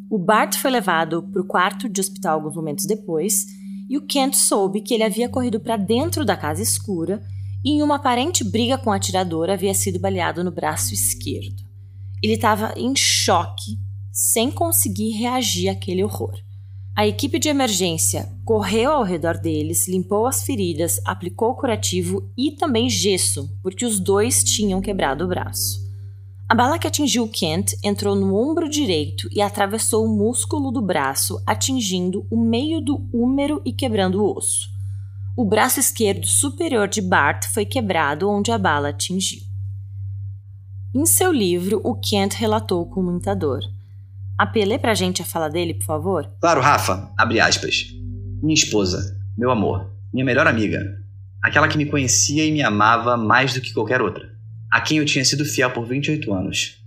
O 0.10 0.18
Bart 0.20 0.58
foi 0.58 0.72
levado 0.72 1.24
para 1.24 1.42
o 1.42 1.48
quarto 1.48 1.88
de 1.88 2.02
hospital 2.02 2.36
alguns 2.36 2.56
momentos 2.56 2.86
depois, 2.86 3.46
e 3.90 3.98
o 3.98 4.06
Kent 4.06 4.36
soube 4.36 4.82
que 4.82 4.94
ele 4.94 5.04
havia 5.04 5.30
corrido 5.30 5.60
para 5.60 5.78
dentro 5.78 6.26
da 6.26 6.36
casa 6.36 6.62
escura 6.62 7.22
e, 7.64 7.72
em 7.72 7.82
uma 7.82 7.96
aparente 7.96 8.44
briga 8.44 8.78
com 8.78 8.90
o 8.90 8.94
atirador, 8.94 9.50
havia 9.50 9.74
sido 9.74 10.00
baleado 10.00 10.44
no 10.44 10.52
braço 10.52 10.94
esquerdo. 10.94 11.64
Ele 12.22 12.34
estava 12.34 12.74
em 12.76 12.96
choque, 12.96 13.78
sem 14.12 14.52
conseguir 14.52 15.12
reagir 15.12 15.70
àquele 15.70 16.04
horror. 16.04 16.36
A 16.96 17.06
equipe 17.06 17.38
de 17.38 17.48
emergência 17.48 18.28
correu 18.44 18.92
ao 18.92 19.04
redor 19.04 19.38
deles, 19.38 19.88
limpou 19.88 20.26
as 20.26 20.44
feridas, 20.44 21.00
aplicou 21.06 21.56
curativo 21.56 22.32
e 22.36 22.52
também 22.52 22.90
gesso, 22.90 23.48
porque 23.62 23.86
os 23.86 24.00
dois 24.00 24.44
tinham 24.44 24.82
quebrado 24.82 25.24
o 25.24 25.28
braço. 25.28 25.87
A 26.50 26.56
bala 26.56 26.80
que 26.80 26.88
atingiu 26.88 27.28
Kent 27.28 27.74
entrou 27.84 28.16
no 28.16 28.34
ombro 28.34 28.70
direito 28.70 29.28
e 29.34 29.42
atravessou 29.42 30.06
o 30.06 30.18
músculo 30.18 30.72
do 30.72 30.82
braço, 30.82 31.44
atingindo 31.46 32.26
o 32.32 32.42
meio 32.42 32.80
do 32.80 33.06
húmero 33.12 33.62
e 33.66 33.74
quebrando 33.74 34.24
o 34.24 34.38
osso. 34.38 34.70
O 35.36 35.44
braço 35.44 35.78
esquerdo 35.78 36.26
superior 36.26 36.88
de 36.88 37.02
Bart 37.02 37.48
foi 37.54 37.66
quebrado 37.66 38.30
onde 38.30 38.50
a 38.50 38.58
bala 38.58 38.90
atingiu. 38.90 39.42
Em 40.96 41.06
seu 41.06 41.34
livro, 41.34 41.82
o 41.84 42.00
Kent 42.00 42.36
relatou 42.36 42.86
com 42.86 43.04
muita 43.04 43.36
dor. 43.36 43.60
Apelê 44.38 44.80
pra 44.80 44.94
gente 44.94 45.22
a 45.22 45.26
fala 45.26 45.50
dele, 45.50 45.74
por 45.74 45.84
favor? 45.84 46.32
Claro, 46.40 46.62
Rafa. 46.62 47.12
Abre 47.18 47.42
aspas. 47.42 47.88
Minha 48.42 48.54
esposa, 48.54 49.20
meu 49.38 49.52
amor, 49.52 49.92
minha 50.14 50.24
melhor 50.24 50.48
amiga, 50.48 50.80
aquela 51.44 51.68
que 51.68 51.78
me 51.78 51.88
conhecia 51.88 52.46
e 52.46 52.52
me 52.54 52.64
amava 52.64 53.18
mais 53.18 53.54
do 53.54 53.60
que 53.60 53.74
qualquer 53.74 54.02
outra, 54.02 54.37
a 54.78 54.82
quem 54.82 55.00
eu 55.00 55.06
tinha 55.06 55.26
sido 55.26 55.44
fiel 55.44 55.72
por 55.72 55.88
28 55.88 56.32
anos, 56.32 56.78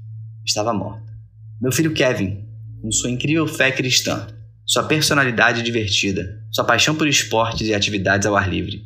estava 0.46 0.72
morta. 0.72 1.12
Meu 1.60 1.72
filho 1.72 1.92
Kevin, 1.92 2.46
com 2.80 2.92
sua 2.92 3.10
incrível 3.10 3.48
fé 3.48 3.72
cristã, 3.72 4.28
sua 4.64 4.84
personalidade 4.84 5.60
divertida, 5.60 6.40
sua 6.52 6.62
paixão 6.62 6.94
por 6.94 7.08
esportes 7.08 7.66
e 7.66 7.74
atividades 7.74 8.28
ao 8.28 8.36
ar 8.36 8.48
livre, 8.48 8.84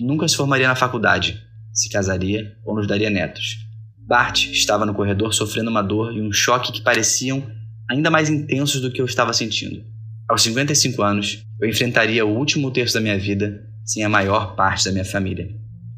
nunca 0.00 0.26
se 0.26 0.34
formaria 0.34 0.66
na 0.66 0.74
faculdade, 0.74 1.38
se 1.70 1.90
casaria 1.90 2.56
ou 2.64 2.74
nos 2.74 2.86
daria 2.86 3.10
netos. 3.10 3.58
Bart 3.98 4.46
estava 4.46 4.86
no 4.86 4.94
corredor 4.94 5.34
sofrendo 5.34 5.68
uma 5.68 5.82
dor 5.82 6.16
e 6.16 6.22
um 6.22 6.32
choque 6.32 6.72
que 6.72 6.80
pareciam 6.80 7.46
ainda 7.90 8.10
mais 8.10 8.30
intensos 8.30 8.80
do 8.80 8.90
que 8.90 9.02
eu 9.02 9.04
estava 9.04 9.34
sentindo. 9.34 9.84
Aos 10.26 10.40
55 10.40 11.02
anos, 11.02 11.42
eu 11.60 11.68
enfrentaria 11.68 12.24
o 12.24 12.34
último 12.34 12.70
terço 12.70 12.94
da 12.94 13.02
minha 13.02 13.18
vida 13.18 13.68
sem 13.84 14.02
a 14.02 14.08
maior 14.08 14.56
parte 14.56 14.86
da 14.86 14.92
minha 14.92 15.04
família. 15.04 15.46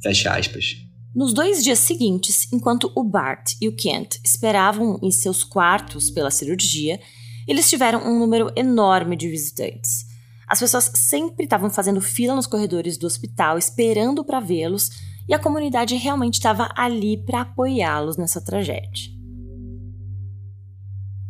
Fecha 0.02 0.36
aspas. 0.36 0.87
Nos 1.18 1.32
dois 1.32 1.64
dias 1.64 1.80
seguintes, 1.80 2.46
enquanto 2.52 2.92
o 2.94 3.02
Bart 3.02 3.54
e 3.60 3.66
o 3.66 3.74
Kent 3.74 4.20
esperavam 4.24 5.00
em 5.02 5.10
seus 5.10 5.42
quartos 5.42 6.12
pela 6.12 6.30
cirurgia, 6.30 7.00
eles 7.44 7.68
tiveram 7.68 8.08
um 8.08 8.20
número 8.20 8.52
enorme 8.54 9.16
de 9.16 9.28
visitantes. 9.28 10.06
As 10.46 10.60
pessoas 10.60 10.92
sempre 10.94 11.42
estavam 11.42 11.70
fazendo 11.70 12.00
fila 12.00 12.36
nos 12.36 12.46
corredores 12.46 12.96
do 12.96 13.04
hospital 13.04 13.58
esperando 13.58 14.24
para 14.24 14.38
vê-los 14.38 14.90
e 15.28 15.34
a 15.34 15.40
comunidade 15.40 15.96
realmente 15.96 16.34
estava 16.34 16.72
ali 16.76 17.16
para 17.16 17.40
apoiá-los 17.40 18.16
nessa 18.16 18.40
tragédia. 18.40 19.10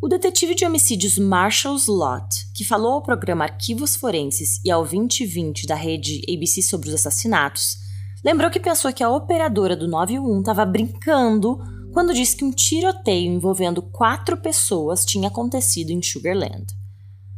O 0.03 0.07
detetive 0.07 0.55
de 0.55 0.67
homicídios 0.67 1.17
Marshall 1.17 1.77
Slott, 1.77 2.53
que 2.55 2.63
falou 2.63 2.93
ao 2.93 3.03
programa 3.03 3.45
Arquivos 3.45 3.97
Forenses 3.97 4.61
e 4.63 4.71
ao 4.71 4.83
2020 4.83 5.67
da 5.67 5.75
rede 5.75 6.21
ABC 6.29 6.61
sobre 6.61 6.91
os 6.91 6.95
assassinatos, 6.95 7.88
lembrou 8.25 8.51
que 8.51 8.61
pensou 8.61 8.93
que 8.93 9.03
a 9.03 9.11
operadora 9.11 9.77
do 9.77 9.89
911 9.89 10.41
estava 10.41 10.65
brincando 10.65 11.59
quando 11.93 12.15
disse 12.15 12.37
que 12.37 12.45
um 12.45 12.51
tiroteio 12.51 13.33
envolvendo 13.33 13.83
quatro 13.83 14.37
pessoas 14.37 15.05
tinha 15.05 15.29
acontecido 15.29 15.91
em 15.91 16.03
Sugarland. 16.03 16.67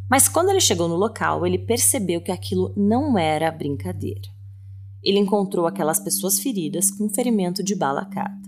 Mas 0.08 0.28
quando 0.28 0.50
ele 0.50 0.60
chegou 0.60 0.88
no 0.88 0.96
local, 0.96 1.46
ele 1.46 1.58
percebeu 1.58 2.20
que 2.20 2.32
aquilo 2.32 2.72
não 2.76 3.16
era 3.16 3.50
brincadeira. 3.50 4.28
Ele 5.02 5.18
encontrou 5.18 5.66
aquelas 5.66 6.00
pessoas 6.00 6.40
feridas 6.40 6.90
com 6.90 7.08
ferimento 7.08 7.62
de 7.62 7.74
bala 7.74 8.04
cada. 8.04 8.40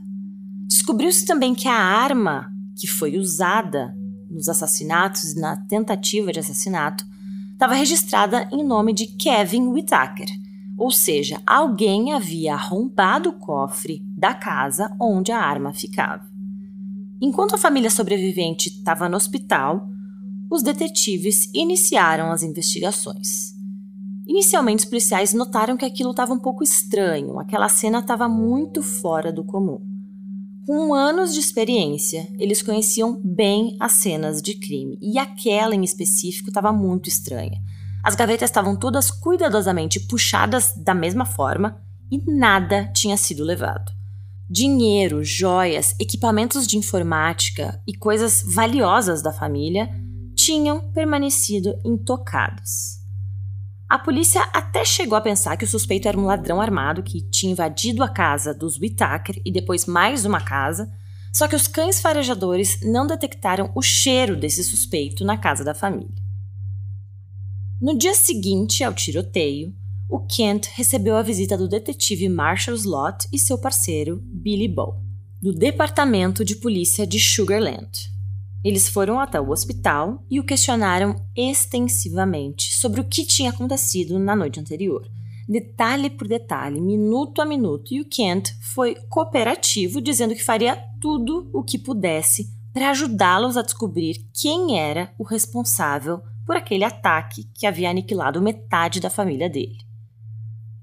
Descobriu-se 0.67 1.25
também 1.25 1.55
que 1.55 1.69
a 1.69 1.75
arma 1.75 2.53
que 2.77 2.87
foi 2.87 3.17
usada 3.17 3.95
nos 4.33 4.49
assassinatos 4.49 5.33
e 5.33 5.41
na 5.41 5.57
tentativa 5.57 6.33
de 6.33 6.41
assassinato, 6.41 7.05
estava 7.53 7.75
registrada 7.75 8.49
em 8.51 8.65
nome 8.65 8.93
de 8.93 9.07
Kevin 9.07 9.69
Whittaker, 9.69 10.27
ou 10.83 10.91
seja, 10.91 11.41
alguém 11.47 12.13
havia 12.13 12.55
arrombado 12.55 13.29
o 13.29 13.33
cofre 13.35 14.03
da 14.17 14.35
casa 14.35 14.93
onde 15.01 15.31
a 15.31 15.39
arma 15.39 15.73
ficava. 15.73 16.29
Enquanto 17.21 17.55
a 17.55 17.59
família 17.59 17.89
sobrevivente 17.89 18.69
estava 18.69 19.09
no 19.09 19.17
hospital, 19.17 19.89
os 20.51 20.61
detetives 20.61 21.49
iniciaram 21.55 22.33
as 22.33 22.43
investigações. 22.43 23.53
Inicialmente, 24.27 24.83
os 24.83 24.91
policiais 24.91 25.33
notaram 25.33 25.77
que 25.77 25.85
aquilo 25.85 26.11
estava 26.11 26.35
um 26.35 26.41
pouco 26.41 26.65
estranho, 26.65 27.39
aquela 27.39 27.69
cena 27.69 28.01
estava 28.01 28.29
muito 28.29 28.83
fora 28.83 29.33
do 29.33 29.45
comum. 29.45 29.79
Com 30.67 30.95
anos 30.95 31.33
de 31.33 31.39
experiência, 31.39 32.27
eles 32.41 32.61
conheciam 32.61 33.21
bem 33.23 33.77
as 33.79 33.93
cenas 33.93 34.43
de 34.43 34.55
crime 34.59 34.99
e 35.01 35.17
aquela 35.17 35.77
em 35.77 35.85
específico 35.85 36.49
estava 36.49 36.73
muito 36.73 37.09
estranha. 37.09 37.61
As 38.03 38.17
gavetas 38.17 38.51
estavam 38.51 38.75
todas 38.75 39.11
cuidadosamente 39.11 40.01
puxadas 40.01 40.75
da 40.77 40.93
mesma 40.93 41.25
forma 41.25 41.81
e 42.11 42.19
nada 42.27 42.91
tinha 42.93 43.17
sido 43.17 43.45
levado. 43.45 43.93
Dinheiro, 44.51 45.23
joias, 45.23 45.95
equipamentos 46.01 46.67
de 46.67 46.77
informática 46.77 47.81
e 47.87 47.97
coisas 47.97 48.43
valiosas 48.45 49.23
da 49.23 49.33
família 49.33 49.89
tinham 50.37 50.91
permanecido 50.93 51.75
intocados. 51.85 53.01
A 53.89 53.99
polícia 53.99 54.43
até 54.53 54.85
chegou 54.85 55.17
a 55.17 55.21
pensar 55.21 55.57
que 55.57 55.65
o 55.65 55.69
suspeito 55.69 56.09
era 56.09 56.19
um 56.19 56.25
ladrão 56.25 56.61
armado 56.61 57.03
que 57.03 57.23
tinha 57.31 57.53
invadido 57.53 58.03
a 58.03 58.09
casa 58.09 58.53
dos 58.53 58.81
Whittaker 58.81 59.41
e 59.45 59.53
depois 59.53 59.87
mais 59.87 60.25
uma 60.25 60.41
casa, 60.41 60.91
só 61.33 61.47
que 61.47 61.55
os 61.55 61.69
cães 61.69 62.01
farejadores 62.01 62.81
não 62.83 63.07
detectaram 63.07 63.71
o 63.75 63.81
cheiro 63.81 64.35
desse 64.35 64.65
suspeito 64.65 65.25
na 65.25 65.37
casa 65.37 65.63
da 65.63 65.75
família. 65.75 66.22
No 67.83 67.99
dia 67.99 68.15
seguinte 68.15 68.85
ao 68.85 68.95
tiroteio, 68.95 69.75
o 70.09 70.21
Kent 70.21 70.69
recebeu 70.75 71.17
a 71.17 71.23
visita 71.23 71.59
do 71.59 71.67
detetive 71.67 72.29
Marshall 72.29 72.77
Slott 72.77 73.27
e 73.33 73.41
seu 73.41 73.59
parceiro 73.59 74.21
Billy 74.23 74.69
Bow, 74.69 75.03
do 75.43 75.53
Departamento 75.53 76.45
de 76.45 76.55
Polícia 76.55 77.05
de 77.05 77.19
Sugarland. 77.19 77.91
Eles 78.63 78.89
foram 78.89 79.19
até 79.19 79.41
o 79.41 79.51
hospital 79.51 80.25
e 80.31 80.39
o 80.39 80.45
questionaram 80.45 81.27
extensivamente 81.37 82.73
sobre 82.73 83.01
o 83.01 83.05
que 83.05 83.27
tinha 83.27 83.51
acontecido 83.51 84.17
na 84.17 84.37
noite 84.37 84.61
anterior, 84.61 85.05
detalhe 85.49 86.09
por 86.09 86.29
detalhe, 86.29 86.81
minuto 86.81 87.43
a 87.43 87.45
minuto, 87.45 87.93
e 87.93 88.01
o 88.01 88.09
Kent 88.09 88.53
foi 88.61 88.95
cooperativo, 89.09 90.01
dizendo 90.01 90.37
que 90.37 90.45
faria 90.45 90.81
tudo 91.01 91.51
o 91.53 91.65
que 91.65 91.79
pudesse 91.79 92.47
para 92.73 92.91
ajudá-los 92.91 93.57
a 93.57 93.63
descobrir 93.63 94.25
quem 94.33 94.79
era 94.79 95.13
o 95.19 95.25
responsável 95.25 96.23
por 96.53 96.59
aquele 96.59 96.85
ataque 96.85 97.49
que 97.55 97.67
havia 97.67 97.89
aniquilado 97.89 98.43
metade 98.43 99.01
da 99.01 99.09
família 99.09 99.49
dele. 99.49 99.79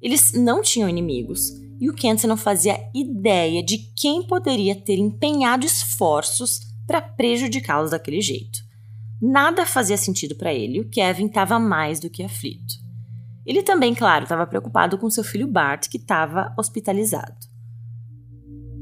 Eles 0.02 0.34
não 0.34 0.64
tinham 0.64 0.90
inimigos 0.90 1.52
e 1.80 1.88
o 1.88 1.94
Kent 1.94 2.24
não 2.24 2.36
fazia 2.36 2.90
ideia 2.92 3.62
de 3.62 3.78
quem 3.96 4.24
poderia 4.24 4.76
ter 4.76 4.98
empenhado 4.98 5.68
esforços 5.68 6.62
para 6.88 7.00
prejudicá-los 7.00 7.92
daquele 7.92 8.20
jeito. 8.20 8.58
Nada 9.22 9.64
fazia 9.64 9.96
sentido 9.96 10.34
para 10.36 10.52
ele 10.52 10.78
e 10.78 10.82
o 10.82 10.90
Kevin 10.90 11.28
estava 11.28 11.60
mais 11.60 12.00
do 12.00 12.10
que 12.10 12.24
aflito. 12.24 12.74
Ele 13.46 13.62
também, 13.62 13.94
claro, 13.94 14.24
estava 14.24 14.48
preocupado 14.48 14.98
com 14.98 15.08
seu 15.08 15.24
filho 15.24 15.48
Bart, 15.48 15.88
que 15.88 15.98
estava 15.98 16.52
hospitalizado. 16.58 17.38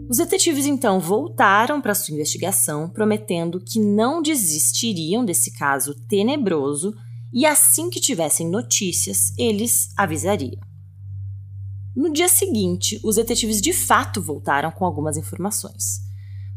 Os 0.10 0.18
detetives 0.18 0.66
então 0.66 1.00
voltaram 1.00 1.82
para 1.82 1.94
sua 1.94 2.14
investigação, 2.14 2.90
prometendo 2.90 3.60
que 3.60 3.80
não 3.80 4.22
desistiriam 4.22 5.26
desse 5.26 5.52
caso 5.52 5.94
tenebroso 6.08 6.94
e 7.34 7.46
assim 7.46 7.90
que 7.90 8.00
tivessem 8.00 8.50
notícias, 8.50 9.34
eles 9.38 9.90
avisariam. 9.98 10.62
No 11.96 12.12
dia 12.12 12.30
seguinte, 12.30 13.00
os 13.04 13.16
detetives 13.16 13.62
de 13.62 13.74
fato 13.74 14.22
voltaram 14.22 14.72
com 14.72 14.86
algumas 14.86 15.18
informações 15.18 16.08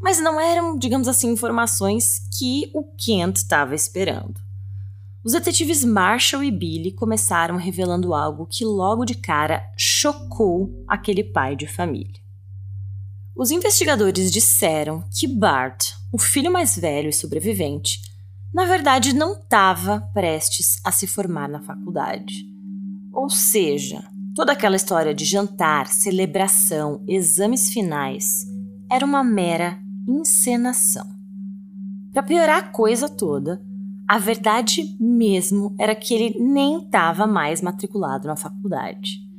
mas 0.00 0.18
não 0.18 0.40
eram, 0.40 0.78
digamos 0.78 1.06
assim, 1.06 1.30
informações 1.30 2.20
que 2.38 2.70
o 2.74 2.82
Kent 2.96 3.36
estava 3.36 3.74
esperando. 3.74 4.40
Os 5.22 5.32
detetives 5.32 5.84
Marshall 5.84 6.42
e 6.42 6.50
Billy 6.50 6.92
começaram 6.92 7.56
revelando 7.56 8.14
algo 8.14 8.46
que 8.46 8.64
logo 8.64 9.04
de 9.04 9.14
cara 9.14 9.70
chocou 9.76 10.82
aquele 10.88 11.22
pai 11.22 11.54
de 11.54 11.66
família. 11.66 12.18
Os 13.36 13.50
investigadores 13.50 14.30
disseram 14.30 15.04
que 15.10 15.26
Bart, 15.26 15.92
o 16.12 16.18
filho 16.18 16.52
mais 16.52 16.76
velho 16.76 17.08
e 17.08 17.12
sobrevivente, 17.12 18.00
na 18.52 18.64
verdade 18.64 19.14
não 19.14 19.32
estava 19.34 20.00
prestes 20.12 20.80
a 20.84 20.90
se 20.90 21.06
formar 21.06 21.48
na 21.48 21.62
faculdade. 21.62 22.44
Ou 23.12 23.30
seja, 23.30 24.02
toda 24.34 24.52
aquela 24.52 24.76
história 24.76 25.14
de 25.14 25.24
jantar, 25.24 25.86
celebração, 25.86 27.04
exames 27.08 27.70
finais 27.70 28.46
era 28.90 29.04
uma 29.04 29.22
mera 29.22 29.78
encenação. 30.08 31.06
Para 32.12 32.24
piorar 32.24 32.58
a 32.58 32.68
coisa 32.68 33.08
toda, 33.08 33.62
a 34.08 34.18
verdade 34.18 34.96
mesmo 34.98 35.74
era 35.78 35.94
que 35.94 36.12
ele 36.12 36.36
nem 36.40 36.82
estava 36.82 37.26
mais 37.28 37.62
matriculado 37.62 38.26
na 38.26 38.34
faculdade. 38.34 39.29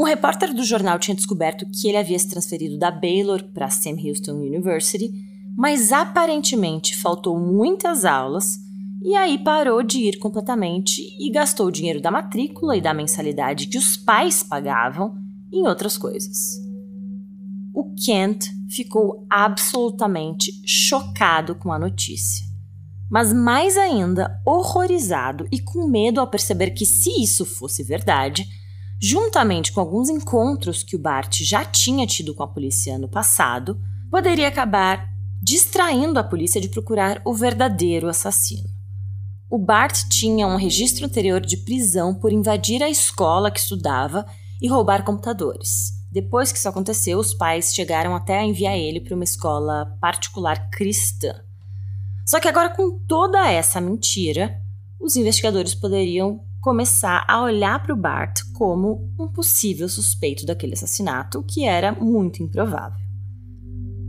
Um 0.00 0.04
repórter 0.04 0.54
do 0.54 0.64
jornal 0.64 0.98
tinha 0.98 1.14
descoberto 1.14 1.66
que 1.66 1.86
ele 1.86 1.98
havia 1.98 2.18
se 2.18 2.26
transferido 2.26 2.78
da 2.78 2.90
Baylor 2.90 3.44
para 3.52 3.68
Sam 3.68 3.96
Houston 4.02 4.32
University, 4.32 5.12
mas 5.54 5.92
aparentemente 5.92 6.96
faltou 6.96 7.38
muitas 7.38 8.06
aulas 8.06 8.56
e 9.02 9.14
aí 9.14 9.36
parou 9.36 9.82
de 9.82 9.98
ir 9.98 10.18
completamente 10.18 11.02
e 11.20 11.30
gastou 11.30 11.66
o 11.66 11.70
dinheiro 11.70 12.00
da 12.00 12.10
matrícula 12.10 12.78
e 12.78 12.80
da 12.80 12.94
mensalidade 12.94 13.66
que 13.66 13.76
os 13.76 13.98
pais 13.98 14.42
pagavam 14.42 15.18
em 15.52 15.66
outras 15.66 15.98
coisas. 15.98 16.58
O 17.74 17.94
Kent 17.94 18.46
ficou 18.74 19.26
absolutamente 19.28 20.50
chocado 20.66 21.54
com 21.54 21.70
a 21.70 21.78
notícia. 21.78 22.42
Mas 23.10 23.34
mais 23.34 23.76
ainda 23.76 24.40
horrorizado 24.46 25.46
e 25.52 25.60
com 25.60 25.86
medo 25.86 26.20
ao 26.20 26.30
perceber 26.30 26.70
que, 26.70 26.86
se 26.86 27.22
isso 27.22 27.44
fosse 27.44 27.84
verdade, 27.84 28.46
juntamente 29.00 29.72
com 29.72 29.80
alguns 29.80 30.10
encontros 30.10 30.82
que 30.82 30.94
o 30.94 30.98
Bart 30.98 31.40
já 31.42 31.64
tinha 31.64 32.06
tido 32.06 32.34
com 32.34 32.42
a 32.42 32.48
polícia 32.48 32.96
ano 32.96 33.08
passado, 33.08 33.80
poderia 34.10 34.48
acabar 34.48 35.08
distraindo 35.42 36.18
a 36.18 36.24
polícia 36.24 36.60
de 36.60 36.68
procurar 36.68 37.22
o 37.24 37.32
verdadeiro 37.32 38.08
assassino. 38.08 38.68
O 39.48 39.58
Bart 39.58 40.04
tinha 40.10 40.46
um 40.46 40.56
registro 40.56 41.06
anterior 41.06 41.40
de 41.40 41.56
prisão 41.56 42.14
por 42.14 42.32
invadir 42.32 42.82
a 42.82 42.90
escola 42.90 43.50
que 43.50 43.58
estudava 43.58 44.26
e 44.60 44.68
roubar 44.68 45.02
computadores. 45.02 45.98
Depois 46.12 46.52
que 46.52 46.58
isso 46.58 46.68
aconteceu, 46.68 47.18
os 47.18 47.32
pais 47.32 47.74
chegaram 47.74 48.14
até 48.14 48.38
a 48.38 48.44
enviar 48.44 48.76
ele 48.76 49.00
para 49.00 49.14
uma 49.14 49.24
escola 49.24 49.96
particular 50.00 50.68
cristã. 50.70 51.34
Só 52.26 52.38
que 52.38 52.48
agora, 52.48 52.70
com 52.70 52.98
toda 53.08 53.50
essa 53.50 53.80
mentira, 53.80 54.60
os 55.00 55.16
investigadores 55.16 55.74
poderiam 55.74 56.44
começar 56.60 57.24
a 57.26 57.42
olhar 57.42 57.82
para 57.82 57.94
o 57.94 57.96
Bart 57.96 58.40
como 58.54 59.12
um 59.18 59.28
possível 59.28 59.88
suspeito 59.88 60.44
daquele 60.44 60.74
assassinato, 60.74 61.42
que 61.42 61.64
era 61.64 61.92
muito 61.92 62.42
improvável. 62.42 63.00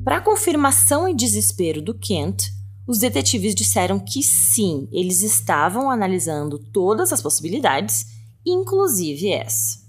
Para 0.04 0.20
confirmação 0.20 1.08
e 1.08 1.16
desespero 1.16 1.82
do 1.82 1.94
Kent, 1.94 2.50
os 2.86 3.00
detetives 3.00 3.56
disseram 3.56 4.00
que 4.00 4.22
sim, 4.22 4.90
eles 4.92 5.22
estavam 5.22 5.90
analisando 5.90 6.60
todas 6.60 7.14
as 7.14 7.22
possibilidades, 7.22 8.08
inclusive 8.46 9.32
essa. 9.32 9.80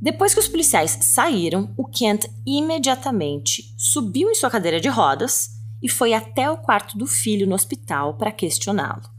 Depois 0.00 0.32
que 0.32 0.40
os 0.40 0.48
policiais 0.48 0.98
saíram, 1.02 1.74
o 1.76 1.84
Kent 1.84 2.26
imediatamente 2.46 3.74
subiu 3.76 4.30
em 4.30 4.34
sua 4.34 4.50
cadeira 4.50 4.80
de 4.80 4.88
rodas 4.88 5.50
e 5.82 5.88
foi 5.88 6.14
até 6.14 6.50
o 6.50 6.58
quarto 6.58 6.96
do 6.96 7.06
filho 7.06 7.46
no 7.46 7.54
hospital 7.54 8.16
para 8.16 8.32
questioná-lo. 8.32 9.11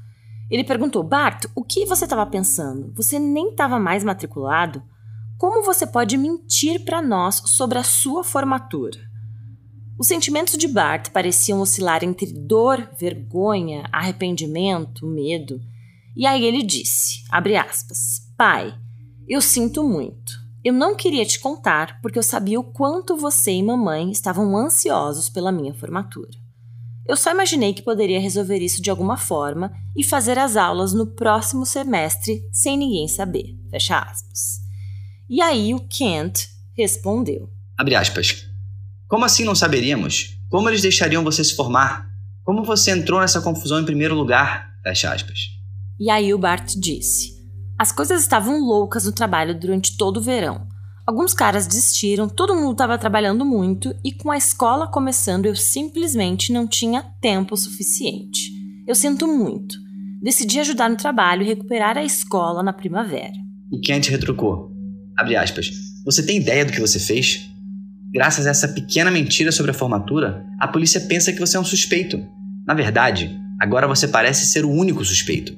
Ele 0.53 0.63
perguntou: 0.63 1.01
Bart, 1.01 1.45
o 1.55 1.63
que 1.63 1.83
você 1.83 2.03
estava 2.03 2.23
pensando? 2.27 2.93
Você 2.93 3.17
nem 3.17 3.49
estava 3.49 3.79
mais 3.79 4.03
matriculado? 4.03 4.83
Como 5.35 5.63
você 5.63 5.87
pode 5.87 6.15
mentir 6.15 6.85
para 6.85 7.01
nós 7.01 7.41
sobre 7.47 7.79
a 7.79 7.83
sua 7.83 8.23
formatura? 8.23 8.99
Os 9.97 10.07
sentimentos 10.07 10.55
de 10.55 10.67
Bart 10.67 11.09
pareciam 11.09 11.59
oscilar 11.59 12.03
entre 12.03 12.31
dor, 12.31 12.87
vergonha, 12.99 13.89
arrependimento, 13.91 15.07
medo. 15.07 15.59
E 16.15 16.27
aí 16.27 16.45
ele 16.45 16.61
disse, 16.61 17.23
aspas, 17.31 18.31
Pai, 18.37 18.75
eu 19.27 19.41
sinto 19.41 19.83
muito. 19.83 20.33
Eu 20.63 20.71
não 20.71 20.95
queria 20.95 21.25
te 21.25 21.39
contar 21.39 21.99
porque 21.99 22.19
eu 22.19 22.23
sabia 22.23 22.59
o 22.59 22.63
quanto 22.63 23.17
você 23.17 23.51
e 23.51 23.63
mamãe 23.63 24.11
estavam 24.11 24.55
ansiosos 24.55 25.29
pela 25.29 25.51
minha 25.51 25.73
formatura. 25.73 26.42
Eu 27.05 27.17
só 27.17 27.31
imaginei 27.31 27.73
que 27.73 27.81
poderia 27.81 28.19
resolver 28.19 28.59
isso 28.59 28.81
de 28.81 28.89
alguma 28.89 29.17
forma 29.17 29.71
e 29.95 30.03
fazer 30.03 30.39
as 30.39 30.55
aulas 30.55 30.93
no 30.93 31.07
próximo 31.07 31.65
semestre 31.65 32.47
sem 32.51 32.77
ninguém 32.77 33.07
saber. 33.07 33.57
Fecha 33.69 33.99
aspas. 33.99 34.61
E 35.29 35.41
aí 35.41 35.73
o 35.73 35.81
Kent 35.81 36.47
respondeu. 36.77 37.49
Abre 37.77 37.95
aspas. 37.95 38.47
Como 39.07 39.25
assim 39.25 39.43
não 39.43 39.55
saberíamos? 39.55 40.37
Como 40.49 40.69
eles 40.69 40.81
deixariam 40.81 41.23
você 41.23 41.43
se 41.43 41.55
formar? 41.55 42.09
Como 42.43 42.63
você 42.63 42.91
entrou 42.91 43.19
nessa 43.19 43.41
confusão 43.41 43.79
em 43.79 43.85
primeiro 43.85 44.15
lugar? 44.15 44.73
Fecha 44.81 45.13
aspas. 45.13 45.39
E 45.99 46.09
aí 46.09 46.33
o 46.33 46.37
Bart 46.37 46.73
disse: 46.77 47.33
As 47.77 47.91
coisas 47.91 48.21
estavam 48.21 48.59
loucas 48.59 49.05
no 49.05 49.11
trabalho 49.11 49.57
durante 49.57 49.97
todo 49.97 50.17
o 50.17 50.21
verão. 50.21 50.67
Alguns 51.05 51.33
caras 51.33 51.67
desistiram, 51.67 52.29
todo 52.29 52.55
mundo 52.55 52.71
estava 52.71 52.97
trabalhando 52.97 53.43
muito 53.43 53.93
e 54.05 54.13
com 54.13 54.31
a 54.31 54.37
escola 54.37 54.87
começando 54.87 55.45
eu 55.45 55.55
simplesmente 55.55 56.53
não 56.53 56.65
tinha 56.65 57.03
tempo 57.19 57.57
suficiente. 57.57 58.51
Eu 58.87 58.95
sinto 58.95 59.27
muito. 59.27 59.75
Decidi 60.21 60.61
ajudar 60.61 60.89
no 60.89 60.95
trabalho 60.95 61.43
e 61.43 61.47
recuperar 61.47 61.97
a 61.97 62.03
escola 62.05 62.63
na 62.63 62.71
primavera. 62.71 63.33
E 63.69 63.79
Kent 63.79 64.07
retrucou. 64.07 64.71
Abre 65.17 65.35
aspas. 65.35 65.69
Você 66.05 66.25
tem 66.25 66.37
ideia 66.37 66.63
do 66.63 66.71
que 66.71 66.79
você 66.79 66.97
fez? 66.99 67.49
Graças 68.13 68.47
a 68.47 68.51
essa 68.51 68.69
pequena 68.69 69.11
mentira 69.11 69.51
sobre 69.51 69.71
a 69.71 69.73
formatura, 69.73 70.45
a 70.57 70.69
polícia 70.69 71.01
pensa 71.01 71.33
que 71.33 71.39
você 71.39 71.57
é 71.57 71.59
um 71.59 71.65
suspeito. 71.65 72.17
Na 72.65 72.73
verdade, 72.73 73.37
agora 73.59 73.87
você 73.87 74.07
parece 74.07 74.45
ser 74.45 74.63
o 74.63 74.71
único 74.71 75.03
suspeito. 75.03 75.53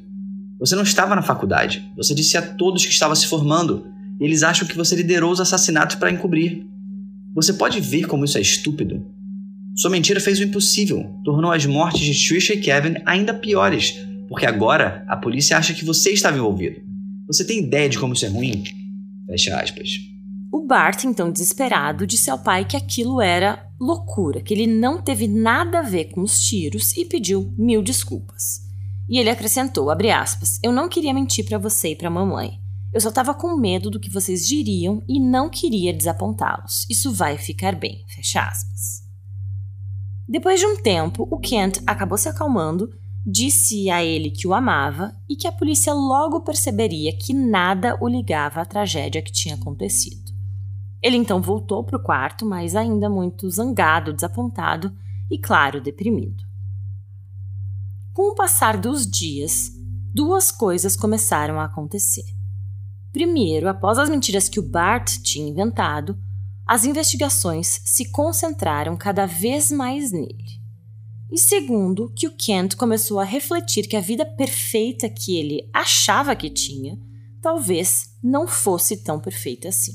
Você 0.60 0.75
não 0.75 0.84
estava 0.84 1.15
na 1.15 1.21
faculdade. 1.21 1.88
Você 1.95 2.15
disse 2.15 2.36
a 2.36 2.41
todos 2.41 2.84
que 2.84 2.91
estava 2.91 3.15
se 3.15 3.27
formando. 3.27 3.86
Eles 4.19 4.43
acham 4.43 4.67
que 4.67 4.78
você 4.78 4.95
liderou 4.95 5.32
os 5.32 5.41
assassinatos 5.41 5.95
para 5.95 6.12
encobrir. 6.12 6.65
Você 7.34 7.54
pode 7.54 7.80
ver 7.82 8.08
como 8.08 8.23
isso 8.23 8.38
é 8.38 8.41
estúpido? 8.41 9.06
Sua 9.75 9.91
mentira 9.91 10.21
fez 10.21 10.39
o 10.39 10.43
impossível, 10.43 11.04
tornou 11.23 11.51
as 11.51 11.65
mortes 11.65 12.01
de 12.01 12.28
Trisha 12.28 12.54
e 12.54 12.62
Kevin 12.62 12.95
ainda 13.06 13.34
piores, 13.34 13.93
porque 14.30 14.45
agora 14.45 15.04
a 15.08 15.17
polícia 15.17 15.58
acha 15.58 15.73
que 15.73 15.84
você 15.84 16.12
estava 16.12 16.38
envolvido. 16.38 16.82
Você 17.28 17.45
tem 17.45 17.60
ideia 17.60 17.89
de 17.89 17.99
como 17.99 18.13
isso 18.13 18.25
é 18.25 18.30
ruim? 18.30 18.63
Fecha 19.28 19.60
aspas. 19.60 19.89
O 20.51 20.65
Bart, 20.65 21.04
então 21.04 21.30
desesperado, 21.30 22.08
disse 22.08 22.30
ao 22.30 22.39
pai 22.39 22.63
que 22.63 22.78
aquilo 22.78 23.19
era 23.19 23.67
loucura, 23.78 24.41
que 24.41 24.54
ele 24.54 24.65
não 24.65 25.01
teve 25.01 25.28
nada 25.28 25.80
a 25.80 25.84
ver 25.84 26.06
com 26.06 26.21
os 26.21 26.39
tiros 26.39 26.95
e 26.95 27.04
pediu 27.04 27.54
mil 27.58 27.82
desculpas. 27.82 28.62
E 29.10 29.19
ele 29.19 29.30
acrescentou, 29.30 29.89
aspas, 29.91 30.58
eu 30.63 30.71
não 30.71 30.88
queria 30.88 31.13
mentir 31.13 31.45
para 31.45 31.58
você 31.58 31.89
e 31.89 31.95
para 31.95 32.10
mamãe. 32.10 32.64
Eu 32.95 33.01
só 33.01 33.10
estava 33.10 33.34
com 33.34 33.58
medo 33.58 33.89
do 33.89 33.99
que 33.99 34.10
vocês 34.10 34.47
diriam 34.47 35.03
e 35.05 35.19
não 35.19 35.49
queria 35.49 35.91
desapontá-los. 35.91 36.89
Isso 36.89 37.12
vai 37.12 37.38
ficar 37.38 37.75
bem, 37.75 38.05
fecha 38.08 38.39
aspas. 38.39 39.03
Depois 40.25 40.62
de 40.62 40.65
um 40.65 40.81
tempo, 40.81 41.27
o 41.29 41.38
Kent 41.38 41.84
acabou 41.86 42.17
se 42.17 42.29
acalmando, 42.29 42.89
disse 43.25 43.89
a 43.89 44.01
ele 44.01 44.31
que 44.31 44.47
o 44.47 44.53
amava 44.53 45.13
e 45.29 45.36
que 45.36 45.45
a 45.45 45.51
polícia 45.51 45.93
logo 45.93 46.39
perceberia 46.39 47.12
que 47.17 47.34
nada 47.34 47.97
o 47.99 48.08
ligava 48.08 48.62
à 48.62 48.65
tragédia 48.65 49.21
que 49.21 49.34
tinha 49.34 49.55
acontecido. 49.55 50.31
Ele 51.03 51.17
então 51.17 51.41
voltou 51.41 51.84
para 51.84 51.97
o 51.97 52.01
quarto, 52.01 52.45
mas 52.45 52.77
ainda 52.77 53.10
muito 53.10 53.49
zangado, 53.49 54.13
desapontado 54.13 54.95
e, 55.29 55.38
claro, 55.38 55.81
deprimido. 55.81 56.45
Com 58.13 58.31
o 58.31 58.36
passar 58.36 58.77
dos 58.77 59.05
dias, 59.05 59.69
duas 60.13 60.49
coisas 60.49 60.95
começaram 60.95 61.60
a 61.60 61.65
acontecer. 61.65 62.35
Primeiro, 63.15 63.69
após 63.69 63.97
as 63.97 64.10
mentiras 64.10 64.49
que 64.49 64.60
o 64.60 64.62
Bart 64.62 65.19
tinha 65.23 65.47
inventado, 65.47 66.17
as 66.67 66.84
investigações 66.84 67.80
se 67.86 68.12
concentraram 68.12 68.97
cada 68.97 69.25
vez 69.25 69.71
mais 69.71 70.12
nele. 70.12 70.60
E 71.32 71.39
segundo, 71.39 72.12
que 72.13 72.28
o 72.28 72.36
Kent 72.36 72.75
começou 72.75 73.17
a 73.17 73.23
refletir 73.23 73.88
que 73.88 73.95
a 73.95 74.01
vida 74.01 74.25
perfeita 74.25 75.08
que 75.08 75.38
ele 75.38 75.62
achava 75.73 76.36
que 76.36 76.49
tinha 76.49 76.99
talvez 77.41 78.17
não 78.21 78.49
fosse 78.49 79.01
tão 79.01 79.17
perfeita 79.17 79.69
assim. 79.69 79.93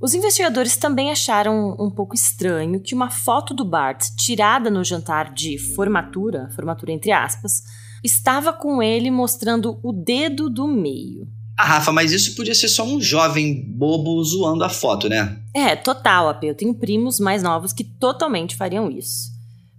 Os 0.00 0.14
investigadores 0.14 0.74
também 0.74 1.10
acharam 1.10 1.76
um 1.78 1.90
pouco 1.90 2.14
estranho 2.14 2.80
que 2.80 2.94
uma 2.94 3.10
foto 3.10 3.52
do 3.52 3.66
Bart 3.66 4.06
tirada 4.16 4.70
no 4.70 4.82
jantar 4.82 5.34
de 5.34 5.58
formatura, 5.58 6.48
formatura 6.56 6.92
entre 6.92 7.12
aspas, 7.12 7.62
estava 8.02 8.54
com 8.54 8.82
ele 8.82 9.10
mostrando 9.10 9.78
o 9.82 9.92
dedo 9.92 10.48
do 10.48 10.66
meio. 10.66 11.36
Ah, 11.60 11.64
Rafa, 11.64 11.90
mas 11.90 12.12
isso 12.12 12.36
podia 12.36 12.54
ser 12.54 12.68
só 12.68 12.84
um 12.84 13.00
jovem 13.00 13.64
bobo 13.68 14.22
zoando 14.22 14.62
a 14.62 14.68
foto, 14.68 15.08
né? 15.08 15.42
É, 15.52 15.74
total, 15.74 16.28
AP. 16.28 16.44
Eu 16.44 16.54
tenho 16.54 16.72
primos 16.72 17.18
mais 17.18 17.42
novos 17.42 17.72
que 17.72 17.82
totalmente 17.82 18.54
fariam 18.54 18.88
isso. 18.88 19.32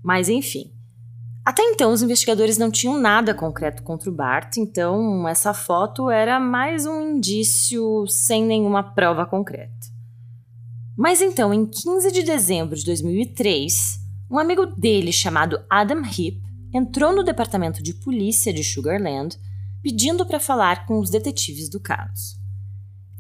Mas 0.04 0.28
enfim. 0.28 0.74
Até 1.46 1.64
então, 1.64 1.94
os 1.94 2.02
investigadores 2.02 2.58
não 2.58 2.70
tinham 2.70 3.00
nada 3.00 3.34
concreto 3.34 3.82
contra 3.82 4.10
o 4.10 4.14
Bart, 4.14 4.58
então 4.58 5.26
essa 5.26 5.54
foto 5.54 6.10
era 6.10 6.38
mais 6.38 6.86
um 6.86 7.16
indício 7.16 8.06
sem 8.08 8.44
nenhuma 8.44 8.84
prova 8.84 9.26
concreta. 9.26 9.88
Mas 10.98 11.22
então, 11.22 11.54
em 11.54 11.66
15 11.66 12.12
de 12.12 12.24
dezembro 12.24 12.76
de 12.76 12.84
2003, 12.84 14.00
um 14.30 14.38
amigo 14.38 14.66
dele 14.66 15.14
chamado 15.14 15.62
Adam 15.70 16.02
Heap 16.04 16.42
entrou 16.74 17.16
no 17.16 17.24
departamento 17.24 17.82
de 17.82 17.94
polícia 17.94 18.52
de 18.52 18.66
Sugarland 18.66 19.38
pedindo 19.82 20.26
para 20.26 20.40
falar 20.40 20.86
com 20.86 21.00
os 21.00 21.10
detetives 21.10 21.70
do 21.70 21.80
caso. 21.80 22.38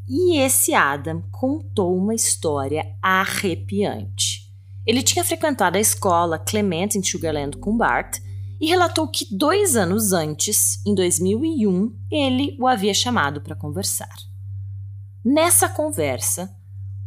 E 0.08 0.38
esse 0.40 0.74
Adam 0.74 1.22
contou 1.32 1.96
uma 1.96 2.16
história 2.16 2.84
arrepiante. 3.02 4.52
Ele 4.86 5.04
tinha 5.04 5.24
frequentado 5.24 5.78
a 5.78 5.80
escola 5.80 6.40
Clement 6.40 6.96
em 6.96 7.04
Sugarland 7.04 7.58
com 7.58 7.78
Bart 7.78 8.18
e 8.60 8.68
relatou 8.68 9.08
que 9.08 9.26
dois 9.30 9.76
anos 9.76 10.12
antes, 10.12 10.84
em 10.86 10.96
2001, 10.96 11.96
ele 12.12 12.58
o 12.60 12.68
havia 12.68 12.94
chamado 12.94 13.40
para 13.42 13.56
conversar. 13.56 14.14
Nessa 15.24 15.70
conversa, 15.70 16.50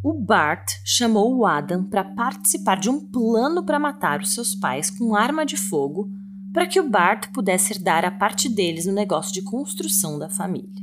o 0.02 0.14
Bart 0.14 0.74
chamou 0.84 1.36
o 1.36 1.46
Adam 1.46 1.84
para 1.84 2.04
participar 2.04 2.78
de 2.78 2.88
um 2.88 3.10
plano 3.10 3.64
para 3.64 3.78
matar 3.78 4.20
os 4.20 4.34
seus 4.34 4.54
pais 4.54 4.90
com 4.90 5.14
arma 5.14 5.44
de 5.44 5.56
fogo 5.56 6.08
para 6.52 6.66
que 6.66 6.78
o 6.78 6.88
Bart 6.88 7.32
pudesse 7.32 7.72
herdar 7.72 8.04
a 8.04 8.10
parte 8.10 8.48
deles 8.48 8.86
no 8.86 8.92
negócio 8.92 9.32
de 9.32 9.42
construção 9.42 10.18
da 10.18 10.28
família. 10.28 10.82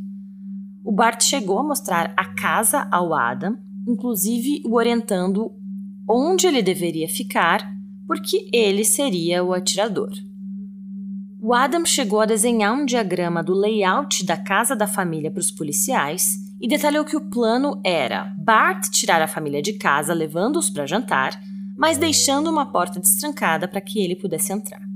O 0.83 0.91
Bart 0.91 1.23
chegou 1.23 1.59
a 1.59 1.63
mostrar 1.63 2.13
a 2.17 2.25
casa 2.25 2.87
ao 2.91 3.13
Adam, 3.13 3.57
inclusive 3.87 4.63
o 4.65 4.75
orientando 4.75 5.51
onde 6.09 6.47
ele 6.47 6.63
deveria 6.63 7.07
ficar, 7.07 7.71
porque 8.07 8.49
ele 8.51 8.83
seria 8.83 9.43
o 9.43 9.53
atirador. 9.53 10.09
O 11.39 11.53
Adam 11.53 11.85
chegou 11.85 12.19
a 12.19 12.25
desenhar 12.25 12.73
um 12.73 12.85
diagrama 12.85 13.43
do 13.43 13.53
layout 13.53 14.25
da 14.25 14.35
casa 14.35 14.75
da 14.75 14.87
família 14.87 15.29
para 15.29 15.39
os 15.39 15.51
policiais 15.51 16.37
e 16.59 16.67
detalhou 16.67 17.05
que 17.05 17.15
o 17.15 17.29
plano 17.29 17.79
era 17.83 18.33
Bart 18.37 18.89
tirar 18.89 19.21
a 19.21 19.27
família 19.27 19.61
de 19.61 19.73
casa 19.73 20.13
levando-os 20.13 20.69
para 20.69 20.87
jantar, 20.87 21.39
mas 21.77 21.97
deixando 21.97 22.49
uma 22.49 22.65
porta 22.65 22.99
destrancada 22.99 23.67
para 23.67 23.79
que 23.79 23.99
ele 23.99 24.15
pudesse 24.15 24.51
entrar. 24.51 24.88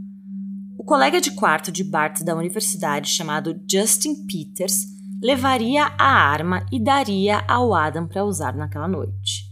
O 0.83 0.85
colega 0.85 1.21
de 1.21 1.31
quarto 1.31 1.71
de 1.71 1.81
Bart 1.81 2.23
da 2.23 2.35
universidade, 2.35 3.09
chamado 3.09 3.57
Justin 3.71 4.27
Peters, 4.27 4.83
levaria 5.21 5.85
a 5.97 6.05
arma 6.05 6.65
e 6.69 6.77
daria 6.77 7.41
ao 7.47 7.73
Adam 7.73 8.05
para 8.05 8.25
usar 8.25 8.53
naquela 8.53 8.85
noite. 8.85 9.45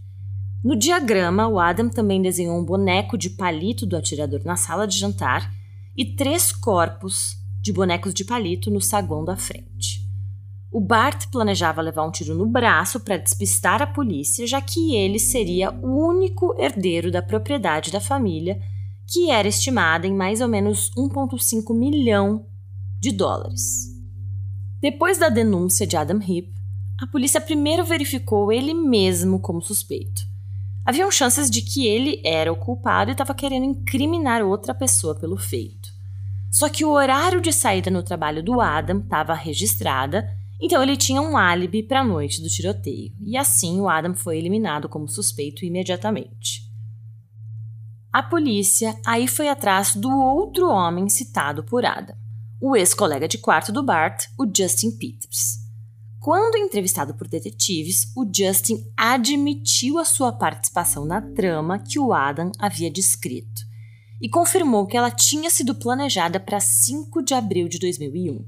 No 0.62 0.76
diagrama, 0.76 1.48
o 1.48 1.58
Adam 1.58 1.88
também 1.88 2.22
desenhou 2.22 2.60
um 2.60 2.66
boneco 2.66 3.18
de 3.18 3.30
palito 3.30 3.86
do 3.86 3.96
atirador 3.96 4.42
na 4.44 4.58
sala 4.58 4.86
de 4.86 5.00
jantar 5.00 5.50
e 5.96 6.18
três 6.18 6.52
corpos 6.52 7.38
de 7.62 7.72
bonecos 7.72 8.14
de 8.14 8.26
palito 8.26 8.70
no 8.70 8.82
saguão 8.82 9.24
da 9.24 9.38
frente. 9.38 10.02
O 10.70 10.82
Bart 10.82 11.28
planejava 11.32 11.82
levar 11.82 12.06
um 12.06 12.12
tiro 12.12 12.36
no 12.36 12.46
braço 12.46 13.00
para 13.00 13.16
despistar 13.16 13.82
a 13.82 13.88
polícia, 13.88 14.46
já 14.46 14.60
que 14.60 14.98
ele 14.98 15.18
seria 15.18 15.72
o 15.72 16.10
único 16.10 16.54
herdeiro 16.60 17.10
da 17.10 17.22
propriedade 17.22 17.90
da 17.90 18.02
família 18.02 18.60
que 19.08 19.30
era 19.30 19.48
estimada 19.48 20.08
em 20.08 20.14
mais 20.14 20.42
ou 20.42 20.48
menos 20.48 20.90
1,5 20.98 21.78
milhão 21.78 22.46
de 23.00 23.12
dólares. 23.12 23.90
Depois 24.80 25.18
da 25.18 25.30
denúncia 25.30 25.86
de 25.86 25.98
Adam 25.98 26.20
Heap, 26.20 26.50
a 27.02 27.08
polícia 27.08 27.42
primeiro 27.42 27.84
verificou 27.84 28.52
ele 28.52 28.74
mesmo 28.74 29.40
como 29.40 29.62
suspeito. 29.62 30.22
Haviam 30.86 31.12
chances 31.12 31.50
de 31.50 31.62
que 31.62 31.88
ele 31.88 32.22
era 32.26 32.52
o 32.52 32.56
culpado 32.56 33.12
e 33.12 33.14
estava 33.14 33.34
querendo 33.34 33.66
incriminar 33.66 34.44
outra 34.44 34.74
pessoa 34.74 35.14
pelo 35.20 35.38
feito. 35.38 35.90
Só 36.52 36.68
que 36.70 36.84
o 36.84 36.92
horário 36.92 37.40
de 37.40 37.54
saída 37.54 37.90
no 37.90 38.04
trabalho 38.04 38.44
do 38.44 38.60
Adam 38.60 39.00
estava 39.00 39.34
registrada, 39.34 40.28
então 40.60 40.84
ele 40.84 40.98
tinha 40.98 41.22
um 41.22 41.38
álibi 41.38 41.82
para 41.82 42.02
a 42.02 42.04
noite 42.04 42.42
do 42.42 42.50
tiroteio, 42.50 43.14
e 43.20 43.38
assim 43.38 43.80
o 43.80 43.88
Adam 43.88 44.14
foi 44.14 44.38
eliminado 44.38 44.90
como 44.90 45.08
suspeito 45.08 45.66
imediatamente. 45.66 46.61
A 48.14 48.22
polícia 48.22 49.00
aí 49.06 49.26
foi 49.26 49.48
atrás 49.48 49.96
do 49.96 50.12
outro 50.12 50.70
homem 50.70 51.08
citado 51.08 51.64
por 51.64 51.86
Adam, 51.86 52.14
o 52.60 52.76
ex-colega 52.76 53.26
de 53.26 53.38
quarto 53.38 53.72
do 53.72 53.82
Bart, 53.82 54.26
o 54.38 54.46
Justin 54.46 54.92
Peters. 54.92 55.60
Quando 56.20 56.58
entrevistado 56.58 57.14
por 57.14 57.30
detetives, 57.30 58.12
o 58.14 58.30
Justin 58.30 58.86
admitiu 58.98 59.98
a 59.98 60.04
sua 60.04 60.34
participação 60.34 61.06
na 61.06 61.22
trama 61.22 61.80
que 61.80 61.98
o 61.98 62.12
Adam 62.12 62.52
havia 62.60 62.92
descrito 62.92 63.62
e 64.22 64.28
confirmou 64.28 64.86
que 64.86 64.98
ela 64.98 65.10
tinha 65.10 65.50
sido 65.50 65.74
planejada 65.74 66.38
para 66.38 66.60
5 66.60 67.24
de 67.24 67.34
abril 67.34 67.70
de 67.70 67.80
2001. 67.80 68.46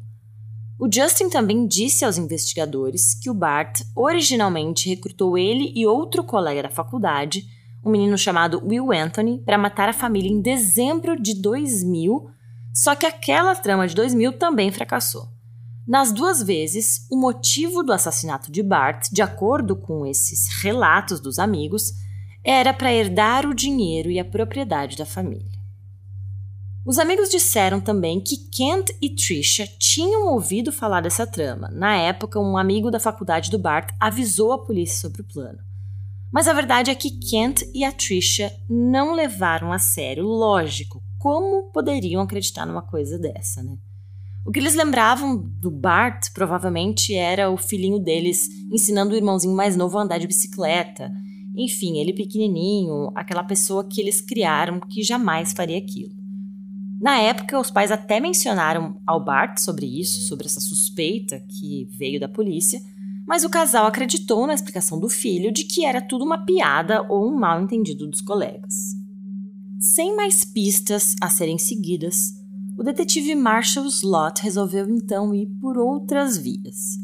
O 0.78 0.92
Justin 0.94 1.30
também 1.30 1.66
disse 1.66 2.04
aos 2.04 2.18
investigadores 2.18 3.14
que 3.14 3.30
o 3.30 3.34
Bart 3.34 3.82
originalmente 3.96 4.90
recrutou 4.90 5.38
ele 5.38 5.72
e 5.74 5.88
outro 5.88 6.22
colega 6.22 6.64
da 6.64 6.70
faculdade 6.70 7.48
um 7.84 7.92
menino 7.92 8.18
chamado 8.18 8.62
Will 8.66 8.92
Anthony 8.92 9.40
para 9.40 9.58
matar 9.58 9.90
a 9.90 9.94
família 9.94 10.32
em 10.32 10.42
dezembro 10.42 11.22
de 11.22 11.34
2000, 11.42 12.30
só 12.74 12.96
que 12.96 13.06
aquela 13.06 13.56
trama 13.56 13.88
de 13.88 13.94
2000 13.94 14.34
também 14.34 14.72
fracassou. 14.72 15.28
Nas 15.86 16.14
duas 16.14 16.42
vezes, 16.42 17.06
o 17.12 17.18
motivo 17.18 17.84
do 17.84 17.92
assassinato 17.92 18.50
de 18.50 18.64
Bart, 18.64 19.10
de 19.12 19.22
acordo 19.22 19.76
com 19.76 20.06
esses 20.06 20.48
relatos 20.62 21.20
dos 21.20 21.38
amigos, 21.38 21.92
era 22.44 22.74
para 22.74 22.94
herdar 22.94 23.46
o 23.46 23.54
dinheiro 23.54 24.10
e 24.10 24.18
a 24.18 24.26
propriedade 24.26 24.98
da 24.98 25.06
família. 25.06 25.52
Os 26.86 27.00
amigos 27.00 27.30
disseram 27.30 27.80
também 27.80 28.20
que 28.20 28.50
Kent 28.50 28.92
e 29.02 29.10
Trisha 29.10 29.66
tinham 29.80 30.28
ouvido 30.28 30.72
falar 30.72 31.02
dessa 31.02 31.26
trama. 31.26 31.70
Na 31.72 31.96
época, 31.96 32.40
um 32.40 32.58
amigo 32.58 32.92
da 32.92 33.00
faculdade 33.00 33.50
do 33.50 33.60
Bart 33.60 33.92
avisou 34.00 34.52
a 34.52 34.60
polícia 34.60 35.00
sobre 35.00 35.22
o 35.22 35.26
plano. 35.26 35.60
Mas 36.34 36.48
a 36.48 36.54
verdade 36.54 36.90
é 36.90 36.96
que 36.96 37.12
Kent 37.12 37.62
e 37.76 37.86
a 37.86 37.92
Trisha 37.92 38.52
não 38.68 39.14
levaram 39.14 39.72
a 39.72 39.78
sério, 39.78 40.26
lógico. 40.26 41.00
Como 41.20 41.72
poderiam 41.72 42.24
acreditar 42.24 42.66
numa 42.66 42.82
coisa 42.82 43.20
dessa, 43.20 43.62
né? 43.62 43.78
O 44.44 44.52
que 44.52 44.60
eles 44.60 44.74
lembravam 44.74 45.38
do 45.38 45.70
Bart 45.70 46.34
provavelmente 46.34 47.14
era 47.14 47.52
o 47.52 47.56
filhinho 47.56 48.00
deles 48.00 48.50
ensinando 48.72 49.14
o 49.14 49.16
irmãozinho 49.16 49.56
mais 49.56 49.78
novo 49.78 49.98
a 49.98 50.02
andar 50.02 50.18
de 50.18 50.28
bicicleta. 50.28 51.12
Enfim, 51.56 52.00
ele 52.00 52.12
pequenininho, 52.12 53.12
aquela 53.16 53.44
pessoa 53.44 53.88
que 53.88 54.02
eles 54.02 54.20
criaram 54.20 54.80
que 54.80 55.04
jamais 55.04 55.54
faria 55.54 55.78
aquilo. 55.78 56.16
Na 57.00 57.20
época, 57.20 57.60
os 57.60 57.70
pais 57.70 57.92
até 57.92 58.20
mencionaram 58.20 59.00
ao 59.06 59.24
Bart 59.24 59.60
sobre 59.60 59.86
isso, 59.86 60.28
sobre 60.28 60.48
essa 60.48 60.60
suspeita 60.60 61.40
que 61.40 61.88
veio 61.98 62.20
da 62.20 62.28
polícia, 62.28 62.82
mas 63.28 63.44
o 63.44 63.50
casal 63.50 63.86
acreditou 63.86 64.46
na 64.46 64.54
explicação 64.54 65.00
do 65.00 65.10
filho 65.10 65.52
de 65.52 65.64
que 65.64 65.86
era 65.86 66.02
tudo 66.02 66.26
uma 66.26 66.46
piada 66.46 67.06
ou 67.10 67.28
um 67.28 67.38
mal 67.38 67.62
entendido 67.62 68.08
dos 68.08 68.22
colegas. 68.22 68.74
Sem 69.80 70.16
mais 70.16 70.44
pistas 70.44 71.16
a 71.22 71.30
serem 71.30 71.58
seguidas, 71.58 72.34
o 72.78 72.84
detetive 72.84 73.36
Marshall 73.36 73.86
Slott 73.86 74.42
resolveu 74.42 74.90
então 74.90 75.34
ir 75.34 75.48
por 75.60 75.78
outras 75.78 76.38
vias. 76.38 76.98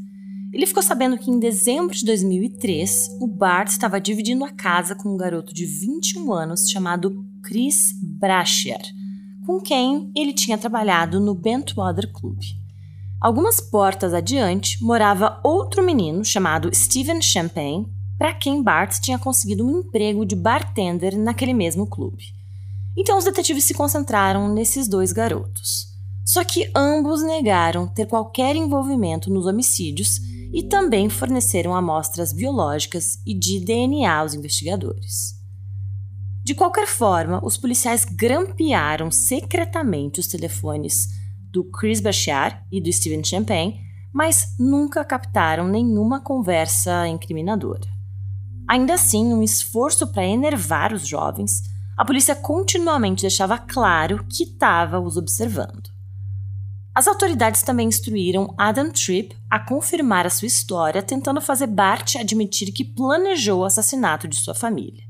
Ele 0.51 0.65
ficou 0.65 0.81
sabendo 0.81 1.17
que 1.17 1.29
em 1.29 1.39
dezembro 1.39 1.95
de 1.95 2.03
2003, 2.03 3.17
o 3.21 3.27
Bart 3.27 3.69
estava 3.69 4.01
dividindo 4.01 4.43
a 4.43 4.49
casa 4.49 4.95
com 4.95 5.13
um 5.13 5.17
garoto 5.17 5.53
de 5.53 5.65
21 5.65 6.33
anos 6.33 6.69
chamado 6.69 7.23
Chris 7.43 7.93
Brasher, 8.01 8.81
com 9.45 9.59
quem 9.59 10.11
ele 10.15 10.33
tinha 10.33 10.57
trabalhado 10.57 11.19
no 11.19 11.35
Bentwater 11.35 12.11
Club. 12.11 12.39
Algumas 13.21 13.59
portas 13.59 14.13
adiante 14.13 14.81
morava 14.81 15.41
outro 15.43 15.85
menino 15.85 16.23
chamado 16.23 16.73
Steven 16.73 17.21
Champagne, 17.21 17.85
para 18.17 18.33
quem 18.33 18.63
Bart 18.63 18.97
tinha 19.01 19.19
conseguido 19.19 19.65
um 19.65 19.79
emprego 19.79 20.25
de 20.25 20.37
bartender 20.37 21.17
naquele 21.17 21.53
mesmo 21.53 21.85
clube. 21.85 22.23
Então 22.95 23.17
os 23.17 23.25
detetives 23.25 23.65
se 23.65 23.73
concentraram 23.73 24.53
nesses 24.53 24.87
dois 24.87 25.11
garotos. 25.11 25.87
Só 26.25 26.45
que 26.45 26.71
ambos 26.73 27.21
negaram 27.21 27.87
ter 27.87 28.05
qualquer 28.05 28.55
envolvimento 28.55 29.29
nos 29.29 29.45
homicídios 29.45 30.19
e 30.53 30.63
também 30.63 31.09
forneceram 31.09 31.75
amostras 31.75 32.31
biológicas 32.31 33.17
e 33.25 33.33
de 33.37 33.59
DNA 33.59 34.09
aos 34.13 34.33
investigadores. 34.33 35.37
De 36.41 36.55
qualquer 36.55 36.87
forma, 36.87 37.41
os 37.43 37.57
policiais 37.57 38.05
grampearam 38.05 39.11
secretamente 39.11 40.21
os 40.21 40.27
telefones 40.27 41.18
do 41.51 41.63
Chris 41.63 41.99
Bashar 41.99 42.65
e 42.71 42.81
do 42.81 42.91
Steven 42.91 43.23
Champagne, 43.23 43.79
mas 44.13 44.55
nunca 44.57 45.03
captaram 45.03 45.67
nenhuma 45.67 46.19
conversa 46.19 47.07
incriminadora. 47.07 47.87
Ainda 48.67 48.93
assim, 48.93 49.33
um 49.33 49.41
esforço 49.41 50.07
para 50.07 50.25
enervar 50.25 50.93
os 50.93 51.07
jovens, 51.07 51.63
a 51.97 52.05
polícia 52.05 52.35
continuamente 52.35 53.21
deixava 53.21 53.57
claro 53.57 54.25
que 54.25 54.43
estava 54.43 54.99
os 54.99 55.17
observando. 55.17 55.89
As 56.95 57.07
autoridades 57.07 57.61
também 57.61 57.87
instruíram 57.87 58.53
Adam 58.57 58.91
Tripp 58.91 59.35
a 59.49 59.59
confirmar 59.59 60.25
a 60.25 60.29
sua 60.29 60.47
história, 60.47 61.01
tentando 61.01 61.41
fazer 61.41 61.67
Bart 61.67 62.15
admitir 62.15 62.71
que 62.71 62.83
planejou 62.83 63.61
o 63.61 63.65
assassinato 63.65 64.27
de 64.27 64.35
sua 64.35 64.53
família. 64.53 65.03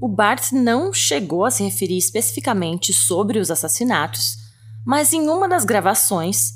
O 0.00 0.08
Bart 0.08 0.52
não 0.52 0.92
chegou 0.92 1.44
a 1.44 1.50
se 1.50 1.64
referir 1.64 1.96
especificamente 1.96 2.92
sobre 2.92 3.38
os 3.38 3.50
assassinatos, 3.50 4.36
mas 4.86 5.12
em 5.12 5.28
uma 5.28 5.48
das 5.48 5.64
gravações, 5.64 6.54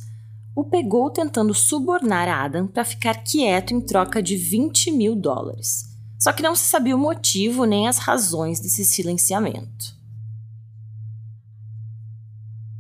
o 0.54 0.62
pegou 0.62 1.10
tentando 1.10 1.52
subornar 1.52 2.28
Adam 2.28 2.68
para 2.68 2.84
ficar 2.84 3.24
quieto 3.24 3.74
em 3.74 3.80
troca 3.80 4.22
de 4.22 4.36
20 4.36 4.92
mil 4.92 5.16
dólares. 5.16 5.90
Só 6.16 6.32
que 6.32 6.42
não 6.42 6.54
se 6.54 6.64
sabia 6.64 6.94
o 6.94 6.98
motivo 6.98 7.64
nem 7.64 7.88
as 7.88 7.98
razões 7.98 8.60
desse 8.60 8.84
silenciamento. 8.84 9.98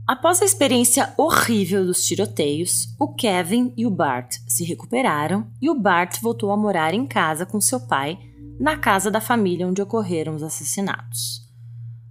Após 0.06 0.40
a 0.40 0.44
experiência 0.44 1.12
horrível 1.16 1.84
dos 1.84 2.04
tiroteios, 2.04 2.94
o 2.98 3.08
Kevin 3.08 3.72
e 3.76 3.86
o 3.86 3.90
Bart 3.90 4.36
se 4.46 4.62
recuperaram 4.64 5.48
e 5.60 5.68
o 5.68 5.74
Bart 5.74 6.20
voltou 6.20 6.52
a 6.52 6.56
morar 6.56 6.94
em 6.94 7.06
casa 7.06 7.44
com 7.44 7.60
seu 7.60 7.80
pai, 7.80 8.18
na 8.58 8.76
casa 8.76 9.10
da 9.10 9.20
família 9.20 9.66
onde 9.66 9.82
ocorreram 9.82 10.36
os 10.36 10.42
assassinatos. 10.42 11.48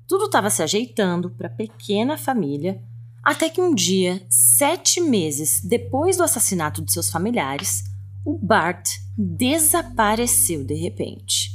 Tudo 0.08 0.26
estava 0.26 0.50
se 0.50 0.64
ajeitando 0.64 1.30
para 1.30 1.48
a 1.48 1.52
pequena 1.52 2.18
família, 2.18 2.82
até 3.30 3.48
que 3.48 3.62
um 3.62 3.76
dia, 3.76 4.26
sete 4.28 5.00
meses 5.00 5.62
depois 5.64 6.18
do 6.18 6.24
assassinato 6.24 6.84
de 6.84 6.92
seus 6.92 7.12
familiares, 7.12 7.84
o 8.26 8.36
Bart 8.36 8.90
desapareceu 9.16 10.64
de 10.64 10.74
repente. 10.74 11.52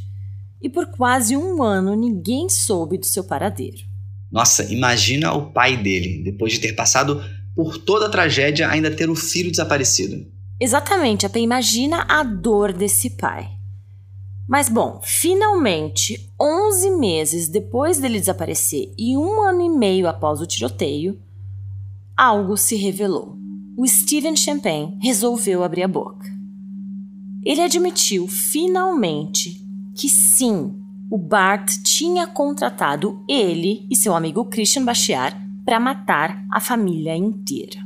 E 0.63 0.71
por 0.71 0.87
quase 0.87 1.37
um 1.37 1.61
ano 1.65 1.97
ninguém 1.97 2.49
soube 2.49 2.97
do 2.97 3.05
seu 3.05 3.25
paradeiro. 3.25 3.79
Nossa, 4.31 4.73
imagina 4.73 5.33
o 5.33 5.51
pai 5.51 5.77
dele, 5.77 6.23
depois 6.23 6.53
de 6.53 6.61
ter 6.61 6.75
passado 6.75 7.21
por 7.57 7.77
toda 7.77 8.07
a 8.07 8.11
tragédia, 8.11 8.69
ainda 8.69 8.89
ter 8.89 9.11
o 9.11 9.17
filho 9.17 9.51
desaparecido. 9.51 10.25
Exatamente, 10.61 11.27
até 11.27 11.41
imagina 11.41 12.07
a 12.09 12.23
dor 12.23 12.73
desse 12.73 13.11
pai. 13.11 13.51
Mas 14.49 14.69
bom, 14.69 15.01
finalmente, 15.03 16.31
11 16.41 16.91
meses 16.93 17.49
depois 17.49 17.99
dele 17.99 18.21
desaparecer 18.21 18.95
e 18.97 19.17
um 19.17 19.43
ano 19.43 19.61
e 19.61 19.69
meio 19.71 20.07
após 20.07 20.41
o 20.41 20.47
tiroteio, 20.47 21.21
algo 22.17 22.57
se 22.57 22.77
revelou. 22.77 23.37
O 23.77 23.87
Steven 23.87 24.37
Champagne 24.37 24.97
resolveu 25.01 25.65
abrir 25.65 25.83
a 25.83 25.89
boca. 25.89 26.33
Ele 27.45 27.61
admitiu 27.61 28.29
finalmente 28.29 29.61
que 29.95 30.09
sim, 30.09 30.75
o 31.11 31.19
Bart 31.19 31.71
tinha 31.85 32.27
contratado 32.27 33.23
ele 33.29 33.87
e 33.91 33.97
seu 33.97 34.15
amigo 34.15 34.45
Christian 34.47 34.85
Bachiar 34.85 35.39
para 35.65 35.81
matar 35.81 36.45
a 36.51 36.61
família 36.61 37.17
inteira. 37.17 37.81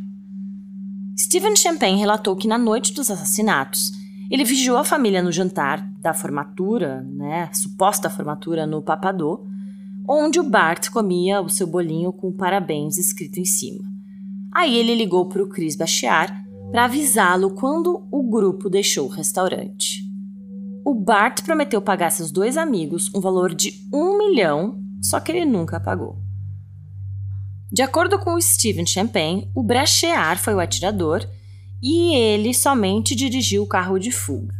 Steven 1.18 1.56
Champagne 1.56 1.98
relatou 1.98 2.36
que 2.36 2.46
na 2.46 2.58
noite 2.58 2.92
dos 2.92 3.10
assassinatos, 3.10 3.90
ele 4.30 4.44
vigiou 4.44 4.76
a 4.76 4.84
família 4.84 5.22
no 5.22 5.32
jantar 5.32 5.90
da 6.00 6.14
formatura, 6.14 7.02
né, 7.02 7.50
suposta 7.52 8.10
formatura 8.10 8.66
no 8.66 8.82
Papadô, 8.82 9.46
onde 10.08 10.38
o 10.38 10.48
Bart 10.48 10.90
comia 10.90 11.40
o 11.40 11.48
seu 11.48 11.66
bolinho 11.66 12.12
com 12.12 12.30
parabéns 12.30 12.96
escrito 12.98 13.40
em 13.40 13.44
cima. 13.44 13.97
Aí 14.58 14.76
ele 14.76 14.94
ligou 14.94 15.28
para 15.28 15.42
o 15.42 15.48
Chris 15.48 15.76
Bachiar 15.76 16.44
para 16.70 16.84
avisá-lo 16.84 17.54
quando 17.54 18.06
o 18.10 18.22
grupo 18.28 18.68
deixou 18.68 19.06
o 19.06 19.10
restaurante 19.10 20.08
o 20.88 20.94
Bart 20.94 21.42
prometeu 21.42 21.82
pagar 21.82 22.10
seus 22.10 22.30
dois 22.30 22.56
amigos 22.56 23.10
um 23.14 23.20
valor 23.20 23.54
de 23.54 23.74
um 23.92 24.16
milhão, 24.16 24.82
só 25.02 25.20
que 25.20 25.30
ele 25.30 25.44
nunca 25.44 25.78
pagou. 25.78 26.16
De 27.70 27.82
acordo 27.82 28.18
com 28.18 28.32
o 28.32 28.40
Steven 28.40 28.86
Champagne, 28.86 29.50
o 29.54 29.62
Brachear 29.62 30.38
foi 30.38 30.54
o 30.54 30.60
atirador 30.60 31.28
e 31.82 32.14
ele 32.16 32.54
somente 32.54 33.14
dirigiu 33.14 33.64
o 33.64 33.66
carro 33.66 33.98
de 33.98 34.10
fuga. 34.10 34.54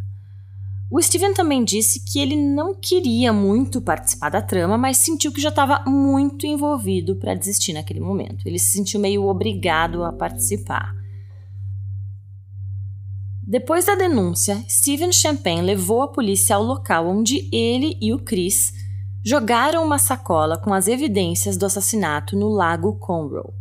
O 0.90 1.03
Steven 1.03 1.35
também 1.35 1.62
disse 1.62 2.03
que 2.03 2.18
ele 2.18 2.35
não 2.35 2.74
queria 2.74 3.31
muito 3.31 3.81
participar 3.81 4.31
da 4.31 4.40
trama, 4.40 4.79
mas 4.79 4.96
sentiu 4.96 5.31
que 5.31 5.40
já 5.40 5.51
estava 5.51 5.85
muito 5.87 6.46
envolvido 6.46 7.16
para 7.16 7.35
desistir 7.35 7.74
naquele 7.74 8.01
momento. 8.01 8.46
Ele 8.46 8.59
se 8.59 8.70
sentiu 8.70 8.98
meio 8.98 9.27
obrigado 9.27 10.03
a 10.03 10.12
participar. 10.12 10.94
Depois 13.46 13.85
da 13.85 13.94
denúncia, 13.94 14.62
Steven 14.68 15.12
Champagne 15.12 15.62
levou 15.62 16.03
a 16.03 16.09
polícia 16.09 16.57
ao 16.57 16.62
local 16.62 17.07
onde 17.07 17.48
ele 17.53 17.98
e 18.01 18.12
o 18.12 18.18
Chris 18.18 18.72
jogaram 19.24 19.85
uma 19.85 19.98
sacola 19.98 20.57
com 20.57 20.72
as 20.72 20.88
evidências 20.88 21.57
do 21.57 21.66
assassinato 21.66 22.35
no 22.35 22.48
lago 22.48 22.98
Conroe. 22.98 23.53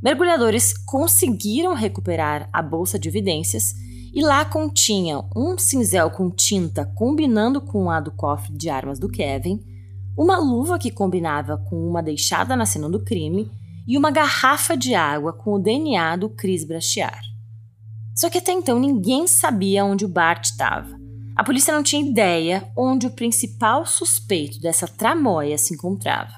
Mergulhadores 0.00 0.72
conseguiram 0.72 1.74
recuperar 1.74 2.48
a 2.52 2.62
bolsa 2.62 2.98
de 2.98 3.08
evidências 3.08 3.74
e 4.12 4.22
lá 4.22 4.44
continha 4.44 5.22
um 5.34 5.56
cinzel 5.58 6.10
com 6.10 6.30
tinta 6.30 6.86
combinando 6.94 7.60
com 7.60 7.90
a 7.90 8.00
do 8.00 8.10
cofre 8.10 8.52
de 8.56 8.68
armas 8.68 8.98
do 8.98 9.08
Kevin, 9.08 9.60
uma 10.16 10.38
luva 10.38 10.78
que 10.78 10.90
combinava 10.90 11.58
com 11.68 11.76
uma 11.88 12.02
deixada 12.02 12.56
na 12.56 12.66
cena 12.66 12.88
do 12.88 13.04
crime 13.04 13.50
e 13.86 13.96
uma 13.96 14.10
garrafa 14.10 14.76
de 14.76 14.94
água 14.94 15.32
com 15.32 15.54
o 15.54 15.58
DNA 15.58 16.16
do 16.16 16.28
Chris 16.28 16.64
Brachiar. 16.64 17.20
Só 18.14 18.28
que 18.28 18.38
até 18.38 18.52
então 18.52 18.78
ninguém 18.78 19.26
sabia 19.26 19.84
onde 19.84 20.04
o 20.04 20.08
Bart 20.08 20.44
estava. 20.44 20.98
A 21.36 21.44
polícia 21.44 21.72
não 21.72 21.84
tinha 21.84 22.04
ideia 22.04 22.68
onde 22.76 23.06
o 23.06 23.12
principal 23.12 23.86
suspeito 23.86 24.60
dessa 24.60 24.88
tramóia 24.88 25.56
se 25.56 25.74
encontrava. 25.74 26.34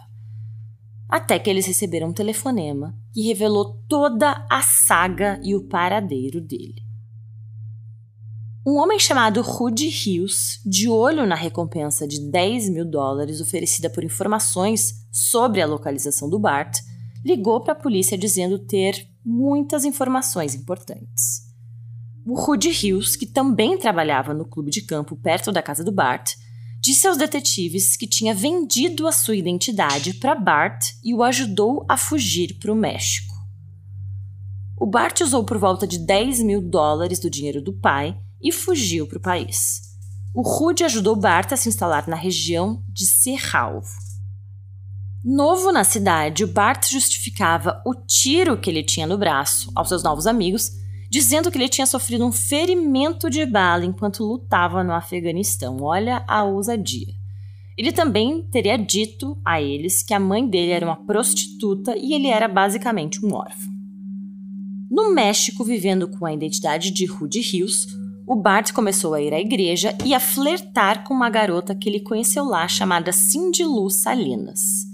Até 1.09 1.39
que 1.39 1.49
eles 1.49 1.67
receberam 1.67 2.09
um 2.09 2.13
telefonema 2.13 2.95
que 3.13 3.23
revelou 3.23 3.83
toda 3.89 4.47
a 4.49 4.61
saga 4.61 5.41
e 5.43 5.57
o 5.57 5.67
paradeiro 5.67 6.41
dele. 6.41 6.90
Um 8.65 8.77
homem 8.77 8.99
chamado 8.99 9.41
Rudy 9.41 9.89
Hughes, 9.89 10.61
de 10.67 10.87
olho 10.87 11.25
na 11.25 11.35
recompensa 11.35 12.07
de 12.07 12.21
10 12.31 12.69
mil 12.69 12.85
dólares 12.85 13.41
oferecida 13.41 13.89
por 13.89 14.05
informações 14.05 15.07
sobre 15.11 15.63
a 15.63 15.67
localização 15.67 16.29
do 16.29 16.39
Bart, 16.39 16.79
ligou 17.25 17.63
para 17.63 17.73
a 17.73 17.81
polícia 17.81 18.19
dizendo 18.19 18.59
ter 18.59 19.09
muitas 19.25 19.87
informações 19.87 20.55
importantes. 20.55 21.41
O 22.27 22.35
Rudy 22.35 22.69
Hills, 22.69 23.17
que 23.17 23.25
também 23.25 23.79
trabalhava 23.79 24.35
no 24.35 24.45
clube 24.45 24.71
de 24.71 24.83
campo 24.83 25.17
perto 25.17 25.51
da 25.51 25.63
casa 25.63 25.83
do 25.83 25.91
Bart, 25.91 26.35
disse 26.83 27.09
aos 27.09 27.17
detetives 27.17 27.97
que 27.97 28.07
tinha 28.07 28.35
vendido 28.35 29.07
a 29.07 29.13
sua 29.13 29.37
identidade 29.37 30.13
para 30.15 30.35
Bart 30.35 30.85
e 31.03 31.15
o 31.15 31.23
ajudou 31.23 31.87
a 31.89 31.97
fugir 31.97 32.59
para 32.59 32.71
o 32.71 32.77
México. 32.77 33.35
O 34.79 34.85
Bart 34.85 35.19
usou 35.23 35.45
por 35.45 35.57
volta 35.57 35.87
de 35.87 35.99
10 35.99 36.43
mil 36.43 36.61
dólares 36.61 37.19
do 37.19 37.31
dinheiro 37.31 37.63
do 37.63 37.73
pai 37.73 38.21
e 38.43 38.53
fugiu 38.53 39.07
para 39.07 39.19
o 39.19 39.23
país. 39.23 39.83
O 40.35 40.43
Rudy 40.43 40.85
ajudou 40.85 41.17
Bart 41.17 41.53
a 41.53 41.57
se 41.57 41.69
instalar 41.69 42.07
na 42.09 42.17
região 42.17 42.83
de 42.89 43.07
Serralvo. 43.07 43.91
Novo 45.25 45.71
na 45.71 45.85
cidade, 45.85 46.45
o 46.45 46.49
Bart 46.49 46.89
justificava 46.91 47.83
o 47.85 47.95
tiro 47.95 48.59
que 48.59 48.71
ele 48.71 48.83
tinha 48.83 49.07
no 49.07 49.19
braço 49.19 49.71
aos 49.75 49.89
seus 49.89 50.03
novos 50.03 50.27
amigos 50.27 50.81
dizendo 51.11 51.51
que 51.51 51.59
ele 51.59 51.69
tinha 51.69 51.87
sofrido 51.87 52.25
um 52.25 52.31
ferimento 52.31 53.29
de 53.29 53.45
bala 53.45 53.85
enquanto 53.85 54.25
lutava 54.25 54.85
no 54.85 54.93
Afeganistão. 54.93 55.79
Olha 55.81 56.25
a 56.27 56.45
ousadia. 56.45 57.13
Ele 57.77 57.91
também 57.91 58.43
teria 58.43 58.77
dito 58.77 59.37
a 59.45 59.61
eles 59.61 60.03
que 60.03 60.15
a 60.15 60.21
mãe 60.21 60.49
dele 60.49 60.71
era 60.71 60.87
uma 60.87 61.05
prostituta 61.05 61.97
e 61.97 62.15
ele 62.15 62.29
era 62.29 62.47
basicamente 62.47 63.25
um 63.25 63.35
órfão. 63.35 63.73
No 64.89 65.13
México, 65.13 65.65
vivendo 65.65 66.07
com 66.07 66.27
a 66.27 66.33
identidade 66.33 66.91
de 66.91 67.07
Rudy 67.07 67.41
Hills, 67.41 67.89
o 68.31 68.37
Bart 68.37 68.71
começou 68.71 69.13
a 69.13 69.21
ir 69.21 69.35
à 69.35 69.41
igreja 69.41 69.93
e 70.07 70.15
a 70.15 70.21
flertar 70.21 71.03
com 71.03 71.13
uma 71.13 71.29
garota 71.29 71.75
que 71.75 71.89
ele 71.89 71.99
conheceu 71.99 72.45
lá 72.45 72.69
chamada 72.69 73.11
Cindy 73.11 73.65
Lu 73.65 73.91
Salinas. 73.91 74.87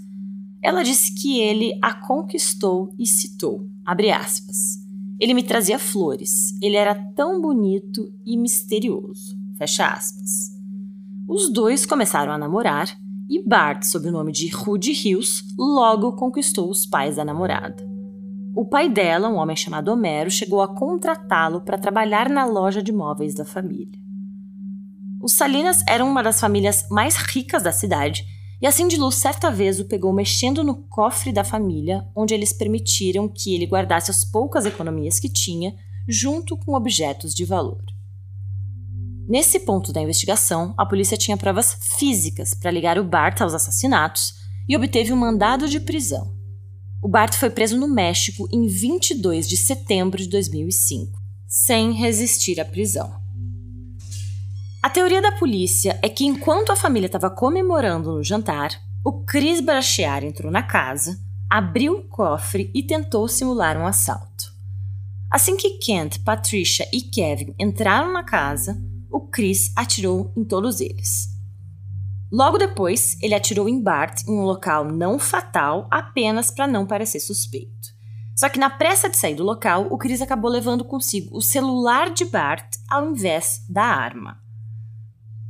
Ela 0.59 0.81
disse 0.81 1.13
que 1.13 1.39
ele 1.39 1.77
a 1.79 1.93
conquistou 1.93 2.95
e 2.97 3.05
citou, 3.05 3.69
abre 3.85 4.09
aspas, 4.09 4.79
ele 5.19 5.35
me 5.35 5.43
trazia 5.43 5.77
flores. 5.77 6.59
Ele 6.59 6.75
era 6.75 6.95
tão 7.15 7.39
bonito 7.39 8.11
e 8.25 8.35
misterioso. 8.35 9.37
Fecha 9.55 9.85
aspas. 9.85 10.51
Os 11.27 11.53
dois 11.53 11.85
começaram 11.85 12.33
a 12.33 12.39
namorar 12.39 12.97
e 13.29 13.47
Bart, 13.47 13.83
sob 13.83 14.07
o 14.07 14.11
nome 14.11 14.31
de 14.31 14.47
Rudy 14.47 14.93
Hills, 14.93 15.43
logo 15.55 16.13
conquistou 16.13 16.71
os 16.71 16.87
pais 16.87 17.17
da 17.17 17.23
namorada. 17.23 17.96
O 18.59 18.65
pai 18.65 18.89
dela, 18.89 19.29
um 19.29 19.35
homem 19.35 19.55
chamado 19.55 19.91
Homero, 19.91 20.31
chegou 20.31 20.63
a 20.63 20.67
contratá-lo 20.67 21.61
para 21.61 21.77
trabalhar 21.77 22.27
na 22.27 22.43
loja 22.43 22.81
de 22.81 22.91
móveis 22.91 23.35
da 23.35 23.45
família. 23.45 23.99
Os 25.21 25.33
Salinas 25.33 25.83
eram 25.87 26.09
uma 26.09 26.23
das 26.23 26.39
famílias 26.39 26.87
mais 26.89 27.17
ricas 27.17 27.61
da 27.61 27.71
cidade 27.71 28.25
e 28.59 28.65
a 28.65 28.71
Cindy 28.71 28.97
Lou 28.97 29.11
certa 29.11 29.51
vez 29.51 29.79
o 29.79 29.85
pegou 29.85 30.11
mexendo 30.11 30.63
no 30.63 30.73
cofre 30.87 31.31
da 31.31 31.43
família, 31.43 32.03
onde 32.15 32.33
eles 32.33 32.51
permitiram 32.51 33.29
que 33.29 33.53
ele 33.53 33.67
guardasse 33.67 34.09
as 34.09 34.25
poucas 34.25 34.65
economias 34.65 35.19
que 35.19 35.29
tinha, 35.29 35.75
junto 36.07 36.57
com 36.57 36.73
objetos 36.73 37.35
de 37.35 37.45
valor. 37.45 37.83
Nesse 39.29 39.59
ponto 39.59 39.93
da 39.93 40.01
investigação, 40.01 40.73
a 40.75 40.83
polícia 40.83 41.15
tinha 41.15 41.37
provas 41.37 41.77
físicas 41.99 42.55
para 42.55 42.71
ligar 42.71 42.97
o 42.97 43.03
Bart 43.03 43.39
aos 43.39 43.53
assassinatos 43.53 44.33
e 44.67 44.75
obteve 44.75 45.13
um 45.13 45.17
mandado 45.17 45.69
de 45.69 45.79
prisão. 45.79 46.36
O 47.01 47.07
Bart 47.07 47.35
foi 47.35 47.49
preso 47.49 47.77
no 47.77 47.87
México 47.87 48.47
em 48.51 48.67
22 48.67 49.47
de 49.47 49.55
setembro 49.55 50.17
de 50.17 50.27
2005, 50.29 51.19
sem 51.47 51.93
resistir 51.93 52.59
à 52.59 52.65
prisão. 52.65 53.13
A 54.81 54.89
teoria 54.89 55.21
da 55.21 55.31
polícia 55.31 55.99
é 56.01 56.09
que 56.09 56.25
enquanto 56.25 56.71
a 56.71 56.75
família 56.75 57.05
estava 57.05 57.29
comemorando 57.29 58.13
no 58.13 58.23
jantar, 58.23 58.71
o 59.05 59.23
Chris 59.23 59.61
Brachiar 59.61 60.23
entrou 60.23 60.51
na 60.51 60.63
casa, 60.63 61.19
abriu 61.49 61.99
o 61.99 62.03
cofre 62.03 62.71
e 62.73 62.81
tentou 62.81 63.27
simular 63.27 63.77
um 63.77 63.85
assalto. 63.85 64.51
Assim 65.29 65.55
que 65.55 65.77
Kent, 65.77 66.19
Patricia 66.23 66.87
e 66.91 67.01
Kevin 67.01 67.53
entraram 67.59 68.11
na 68.11 68.23
casa, 68.23 68.81
o 69.11 69.21
Chris 69.21 69.71
atirou 69.75 70.31
em 70.35 70.43
todos 70.43 70.81
eles. 70.81 71.36
Logo 72.31 72.57
depois, 72.57 73.17
ele 73.21 73.33
atirou 73.33 73.69
em 73.69 73.81
Bart 73.81 74.21
em 74.27 74.31
um 74.31 74.43
local 74.43 74.85
não 74.85 75.17
fatal 75.17 75.87
apenas 75.89 76.51
para 76.51 76.67
não 76.67 76.85
parecer 76.85 77.19
suspeito. 77.19 77.95
Só 78.35 78.49
que 78.49 78.59
na 78.59 78.69
pressa 78.69 79.09
de 79.09 79.17
sair 79.17 79.35
do 79.35 79.43
local, 79.43 79.87
o 79.89 79.97
Chris 79.97 80.21
acabou 80.21 80.51
levando 80.51 80.85
consigo 80.85 81.35
o 81.35 81.41
celular 81.41 82.11
de 82.11 82.25
Bart 82.25 82.75
ao 82.89 83.09
invés 83.09 83.65
da 83.67 83.83
arma. 83.83 84.37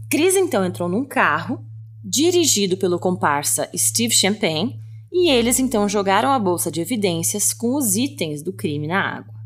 Chris 0.09 0.35
então 0.35 0.63
entrou 0.63 0.87
num 0.87 1.03
carro, 1.03 1.65
dirigido 2.01 2.77
pelo 2.77 2.97
comparsa 2.97 3.69
Steve 3.75 4.13
Champagne, 4.13 4.79
e 5.11 5.29
eles 5.29 5.59
então 5.59 5.89
jogaram 5.89 6.31
a 6.31 6.39
bolsa 6.39 6.71
de 6.71 6.79
evidências 6.79 7.53
com 7.53 7.75
os 7.75 7.95
itens 7.95 8.41
do 8.41 8.53
crime 8.53 8.87
na 8.87 9.17
água. 9.17 9.36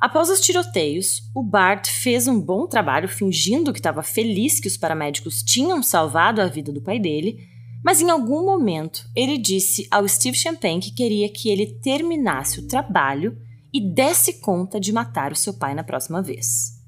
Após 0.00 0.30
os 0.30 0.40
tiroteios, 0.40 1.30
o 1.34 1.42
Bart 1.42 1.86
fez 1.90 2.26
um 2.26 2.40
bom 2.40 2.66
trabalho 2.66 3.06
fingindo 3.06 3.70
que 3.70 3.78
estava 3.78 4.02
feliz 4.02 4.58
que 4.58 4.66
os 4.66 4.78
paramédicos 4.78 5.42
tinham 5.42 5.82
salvado 5.82 6.40
a 6.40 6.46
vida 6.46 6.72
do 6.72 6.80
pai 6.80 6.98
dele, 6.98 7.46
mas 7.84 8.00
em 8.00 8.08
algum 8.08 8.46
momento 8.46 9.06
ele 9.14 9.36
disse 9.36 9.86
ao 9.90 10.08
Steve 10.08 10.36
Champagne 10.36 10.80
que 10.80 10.92
queria 10.92 11.30
que 11.30 11.50
ele 11.50 11.78
terminasse 11.82 12.60
o 12.60 12.66
trabalho 12.66 13.36
e 13.72 13.92
desse 13.92 14.40
conta 14.40 14.80
de 14.80 14.90
matar 14.90 15.32
o 15.32 15.36
seu 15.36 15.52
pai 15.52 15.74
na 15.74 15.84
próxima 15.84 16.22
vez. 16.22 16.80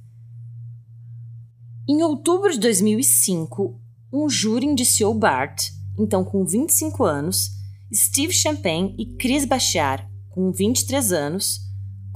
Em 1.87 2.03
outubro 2.03 2.51
de 2.51 2.61
2005, 2.61 3.79
um 4.11 4.27
júri 4.29 4.65
indiciou 4.65 5.13
Bart, 5.13 5.69
então 5.99 6.25
com 6.25 6.47
25 6.47 7.05
anos, 7.05 7.51
Steve 7.95 8.33
Champagne 8.33 8.95
e 8.99 9.17
Chris 9.17 9.45
Bachar, 9.45 10.09
com 10.31 10.51
23 10.51 11.13
anos, 11.13 11.72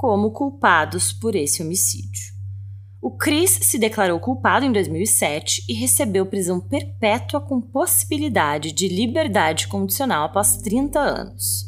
como 0.07 0.31
culpados 0.31 1.13
por 1.13 1.35
esse 1.35 1.61
homicídio. 1.61 2.33
O 3.03 3.11
Chris 3.11 3.59
se 3.63 3.77
declarou 3.77 4.21
culpado 4.21 4.65
em 4.65 4.71
2007 4.71 5.65
e 5.69 5.75
recebeu 5.75 6.25
prisão 6.25 6.61
perpétua 6.61 7.41
com 7.41 7.61
possibilidade 7.61 8.71
de 8.71 8.87
liberdade 8.87 9.67
condicional 9.67 10.27
após 10.27 10.59
30 10.59 11.01
anos. 11.01 11.65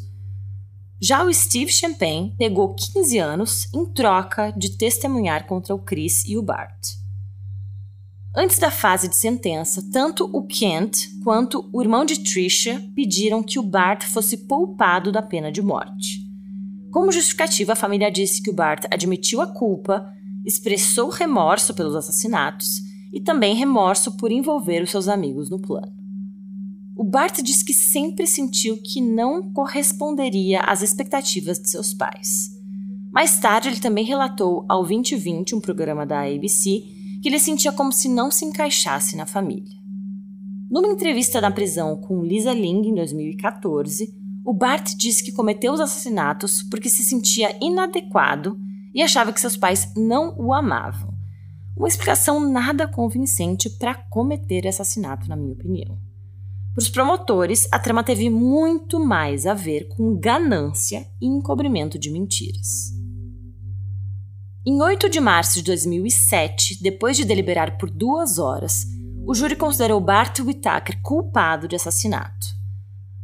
Já 1.01 1.21
o 1.25 1.33
Steve 1.33 1.69
Champagne 1.69 2.33
pegou 2.37 2.73
15 2.75 3.17
anos 3.17 3.73
em 3.73 3.85
troca 3.87 4.51
de 4.51 4.77
testemunhar 4.77 5.45
contra 5.45 5.75
o 5.75 5.79
Chris 5.79 6.23
e 6.25 6.37
o 6.37 6.41
Bart. 6.41 6.79
Antes 8.33 8.57
da 8.57 8.71
fase 8.71 9.09
de 9.09 9.17
sentença, 9.17 9.83
tanto 9.91 10.23
o 10.31 10.47
Kent 10.47 11.09
quanto 11.25 11.69
o 11.73 11.81
irmão 11.81 12.05
de 12.05 12.23
Trisha 12.23 12.81
pediram 12.95 13.43
que 13.43 13.59
o 13.59 13.63
Bart 13.63 14.05
fosse 14.05 14.47
poupado 14.47 15.11
da 15.11 15.21
pena 15.21 15.51
de 15.51 15.61
morte. 15.61 16.28
Como 16.91 17.11
justificativa, 17.11 17.73
a 17.73 17.75
família 17.75 18.11
disse 18.11 18.41
que 18.41 18.49
o 18.49 18.53
Bart 18.53 18.85
admitiu 18.91 19.41
a 19.41 19.47
culpa, 19.47 20.11
expressou 20.45 21.09
remorso 21.09 21.73
pelos 21.73 21.95
assassinatos 21.95 22.81
e 23.13 23.21
também 23.21 23.55
remorso 23.55 24.17
por 24.17 24.31
envolver 24.31 24.81
os 24.81 24.89
seus 24.89 25.07
amigos 25.07 25.49
no 25.49 25.59
plano. 25.59 25.91
O 26.95 27.03
Bart 27.03 27.41
disse 27.41 27.63
que 27.63 27.73
sempre 27.73 28.27
sentiu 28.27 28.77
que 28.77 28.99
não 28.99 29.53
corresponderia 29.53 30.61
às 30.61 30.81
expectativas 30.81 31.59
de 31.59 31.69
seus 31.69 31.93
pais. 31.93 32.49
Mais 33.11 33.39
tarde, 33.39 33.69
ele 33.69 33.79
também 33.79 34.03
relatou 34.03 34.65
ao 34.67 34.83
2020, 34.83 35.55
um 35.55 35.61
programa 35.61 36.05
da 36.05 36.21
ABC, 36.21 36.83
que 37.21 37.29
ele 37.29 37.39
sentia 37.39 37.71
como 37.71 37.91
se 37.91 38.09
não 38.09 38.29
se 38.29 38.45
encaixasse 38.45 39.15
na 39.15 39.25
família. 39.25 39.77
Numa 40.69 40.89
entrevista 40.89 41.41
na 41.41 41.49
prisão 41.49 41.95
com 41.95 42.23
Lisa 42.23 42.53
Ling 42.53 42.89
em 42.89 42.93
2014, 42.93 44.13
o 44.45 44.53
Bart 44.53 44.95
disse 44.95 45.23
que 45.23 45.31
cometeu 45.31 45.73
os 45.73 45.79
assassinatos 45.79 46.63
porque 46.63 46.89
se 46.89 47.03
sentia 47.03 47.55
inadequado 47.61 48.57
e 48.93 49.01
achava 49.01 49.31
que 49.31 49.41
seus 49.41 49.57
pais 49.57 49.93
não 49.95 50.35
o 50.37 50.53
amavam. 50.53 51.13
Uma 51.77 51.87
explicação 51.87 52.39
nada 52.51 52.87
convincente 52.87 53.69
para 53.69 53.93
cometer 53.93 54.67
assassinato, 54.67 55.29
na 55.29 55.35
minha 55.35 55.53
opinião. 55.53 55.97
Para 56.73 56.81
os 56.81 56.89
promotores, 56.89 57.67
a 57.71 57.79
trama 57.79 58.03
teve 58.03 58.29
muito 58.29 58.99
mais 58.99 59.45
a 59.45 59.53
ver 59.53 59.87
com 59.89 60.17
ganância 60.17 61.07
e 61.21 61.27
encobrimento 61.27 61.97
de 61.97 62.11
mentiras. 62.11 62.91
Em 64.65 64.81
8 64.81 65.09
de 65.09 65.19
março 65.19 65.55
de 65.55 65.63
2007, 65.63 66.81
depois 66.81 67.15
de 67.17 67.25
deliberar 67.25 67.77
por 67.77 67.89
duas 67.89 68.37
horas, 68.37 68.85
o 69.25 69.33
júri 69.33 69.55
considerou 69.55 69.99
Bart 70.01 70.39
Whittaker 70.39 71.01
culpado 71.01 71.67
de 71.67 71.75
assassinato. 71.75 72.58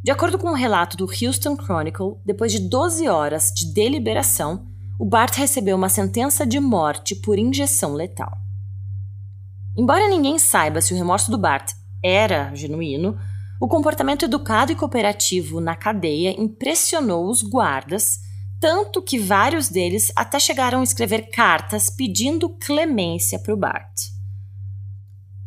De 0.02 0.10
acordo 0.10 0.38
com 0.38 0.50
um 0.50 0.54
relato 0.54 0.96
do 0.96 1.04
Houston 1.04 1.56
Chronicle, 1.56 2.16
depois 2.24 2.52
de 2.52 2.60
12 2.60 3.08
horas 3.08 3.50
de 3.54 3.72
deliberação, 3.72 4.66
o 4.98 5.04
Bart 5.04 5.36
recebeu 5.36 5.76
uma 5.76 5.88
sentença 5.88 6.46
de 6.46 6.60
morte 6.60 7.14
por 7.14 7.38
injeção 7.38 7.94
letal. 7.94 8.32
Embora 9.76 10.08
ninguém 10.08 10.38
saiba 10.38 10.80
se 10.80 10.94
o 10.94 10.96
remorso 10.96 11.30
do 11.30 11.36
Bart 11.36 11.72
era 12.02 12.54
genuíno, 12.54 13.18
o 13.60 13.68
comportamento 13.68 14.24
educado 14.24 14.72
e 14.72 14.76
cooperativo 14.76 15.60
na 15.60 15.74
cadeia 15.74 16.38
impressionou 16.40 17.28
os 17.28 17.42
guardas, 17.42 18.20
tanto 18.60 19.02
que 19.02 19.18
vários 19.18 19.68
deles 19.68 20.12
até 20.14 20.38
chegaram 20.38 20.80
a 20.80 20.84
escrever 20.84 21.30
cartas 21.30 21.90
pedindo 21.90 22.48
clemência 22.58 23.38
para 23.38 23.54
o 23.54 23.56
Bart. 23.56 23.92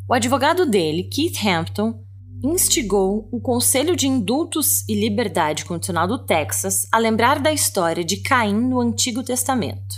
O 0.07 0.13
advogado 0.13 0.65
dele, 0.65 1.03
Keith 1.03 1.43
Hampton, 1.45 2.03
instigou 2.43 3.27
o 3.31 3.39
Conselho 3.41 3.95
de 3.95 4.07
Indultos 4.07 4.87
e 4.87 4.95
Liberdade 4.95 5.65
Condicional 5.65 6.07
do 6.07 6.17
Texas 6.17 6.87
a 6.91 6.97
lembrar 6.97 7.39
da 7.39 7.51
história 7.51 8.03
de 8.03 8.17
Caim 8.17 8.55
no 8.55 8.79
Antigo 8.79 9.21
Testamento. 9.23 9.95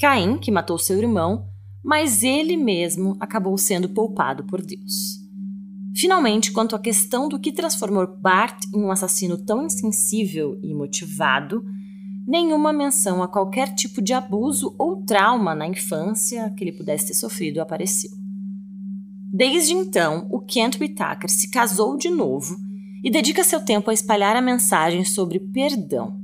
Caim, 0.00 0.38
que 0.38 0.50
matou 0.50 0.78
seu 0.78 0.98
irmão, 0.98 1.48
mas 1.84 2.22
ele 2.22 2.56
mesmo 2.56 3.16
acabou 3.20 3.56
sendo 3.56 3.88
poupado 3.88 4.44
por 4.44 4.60
Deus. 4.60 5.24
Finalmente, 5.94 6.52
quanto 6.52 6.74
à 6.74 6.78
questão 6.78 7.28
do 7.28 7.38
que 7.38 7.52
transformou 7.52 8.06
Bart 8.06 8.64
em 8.74 8.82
um 8.82 8.90
assassino 8.90 9.38
tão 9.38 9.64
insensível 9.64 10.58
e 10.62 10.74
motivado, 10.74 11.64
nenhuma 12.26 12.72
menção 12.72 13.22
a 13.22 13.28
qualquer 13.28 13.74
tipo 13.74 14.02
de 14.02 14.12
abuso 14.12 14.74
ou 14.78 15.02
trauma 15.04 15.54
na 15.54 15.66
infância 15.66 16.50
que 16.50 16.64
ele 16.64 16.72
pudesse 16.72 17.06
ter 17.06 17.14
sofrido 17.14 17.60
apareceu. 17.60 18.25
Desde 19.36 19.74
então, 19.74 20.26
o 20.30 20.40
Kent 20.40 20.80
Whittaker 20.80 21.28
se 21.28 21.50
casou 21.50 21.98
de 21.98 22.08
novo 22.08 22.56
e 23.04 23.10
dedica 23.10 23.44
seu 23.44 23.62
tempo 23.62 23.90
a 23.90 23.92
espalhar 23.92 24.34
a 24.34 24.40
mensagem 24.40 25.04
sobre 25.04 25.38
perdão. 25.38 26.18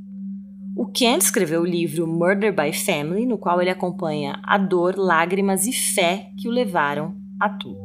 O 0.75 0.87
Kent 0.87 1.21
escreveu 1.21 1.61
o 1.61 1.67
livro 1.67 2.07
Murder 2.07 2.57
by 2.57 2.73
Family, 2.73 3.27
no 3.27 3.37
qual 3.37 3.61
ele 3.61 3.69
acompanha 3.69 4.41
a 4.43 4.57
dor, 4.57 4.97
lágrimas 4.97 5.67
e 5.67 5.75
fé 5.75 6.31
que 6.39 6.49
o 6.49 6.51
levaram 6.51 7.15
a 7.39 7.51
tudo. 7.51 7.85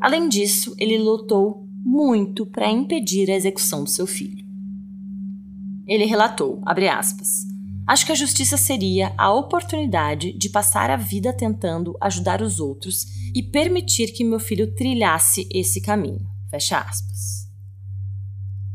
Além 0.00 0.28
disso, 0.28 0.76
ele 0.78 0.96
lutou 0.96 1.66
muito 1.84 2.46
para 2.46 2.70
impedir 2.70 3.32
a 3.32 3.34
execução 3.34 3.82
do 3.82 3.90
seu 3.90 4.06
filho. 4.06 4.46
Ele 5.88 6.04
relatou, 6.04 6.62
aspas, 6.64 7.48
Acho 7.86 8.06
que 8.06 8.12
a 8.12 8.16
justiça 8.16 8.56
seria 8.56 9.12
a 9.18 9.32
oportunidade 9.32 10.32
de 10.32 10.48
passar 10.48 10.88
a 10.88 10.96
vida 10.96 11.32
tentando 11.32 11.96
ajudar 12.00 12.40
os 12.40 12.60
outros 12.60 13.06
e 13.34 13.42
permitir 13.42 14.12
que 14.12 14.24
meu 14.24 14.38
filho 14.38 14.72
trilhasse 14.74 15.48
esse 15.52 15.80
caminho. 15.80 16.24
Fecha 16.48 16.78
aspas. 16.78 17.42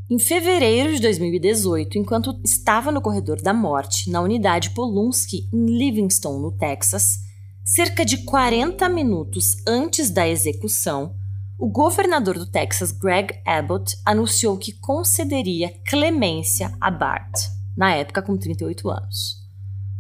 Em 0.10 0.20
fevereiro 0.20 0.94
de 0.94 1.02
2018, 1.02 1.98
enquanto 1.98 2.40
estava 2.44 2.92
no 2.92 3.02
corredor 3.02 3.42
da 3.42 3.54
morte, 3.54 4.10
na 4.10 4.22
unidade 4.22 4.72
Polunsky, 4.72 5.50
em 5.54 5.66
Livingston, 5.66 6.40
no 6.40 6.52
Texas, 6.52 7.20
cerca 7.64 8.06
de 8.06 8.24
40 8.24 8.88
minutos 8.90 9.56
antes 9.66 10.10
da 10.10 10.28
execução, 10.28 11.16
o 11.60 11.70
governador 11.70 12.38
do 12.38 12.46
Texas, 12.46 12.92
Greg 12.92 13.34
Abbott, 13.46 13.98
anunciou 14.06 14.58
que 14.58 14.74
concederia 14.74 15.74
clemência 15.86 16.72
a 16.80 16.92
Bart 16.92 17.57
na 17.78 17.94
época 17.94 18.22
com 18.22 18.36
38 18.36 18.90
anos. 18.90 19.48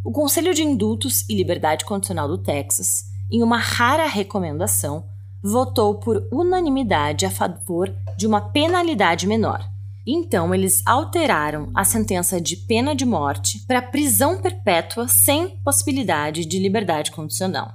O 0.03 0.11
Conselho 0.11 0.53
de 0.53 0.63
Indultos 0.63 1.23
e 1.29 1.35
Liberdade 1.35 1.85
Condicional 1.85 2.27
do 2.27 2.37
Texas, 2.37 3.03
em 3.31 3.43
uma 3.43 3.57
rara 3.57 4.07
recomendação, 4.07 5.05
votou 5.43 5.99
por 5.99 6.27
unanimidade 6.31 7.25
a 7.25 7.29
favor 7.29 7.93
de 8.17 8.25
uma 8.25 8.41
penalidade 8.41 9.27
menor. 9.27 9.63
Então, 10.05 10.55
eles 10.55 10.81
alteraram 10.85 11.69
a 11.75 11.83
sentença 11.83 12.39
de 12.39 12.55
pena 12.55 12.95
de 12.95 13.05
morte 13.05 13.65
para 13.67 13.81
prisão 13.81 14.41
perpétua 14.41 15.07
sem 15.07 15.57
possibilidade 15.59 16.45
de 16.45 16.57
liberdade 16.57 17.11
condicional. 17.11 17.73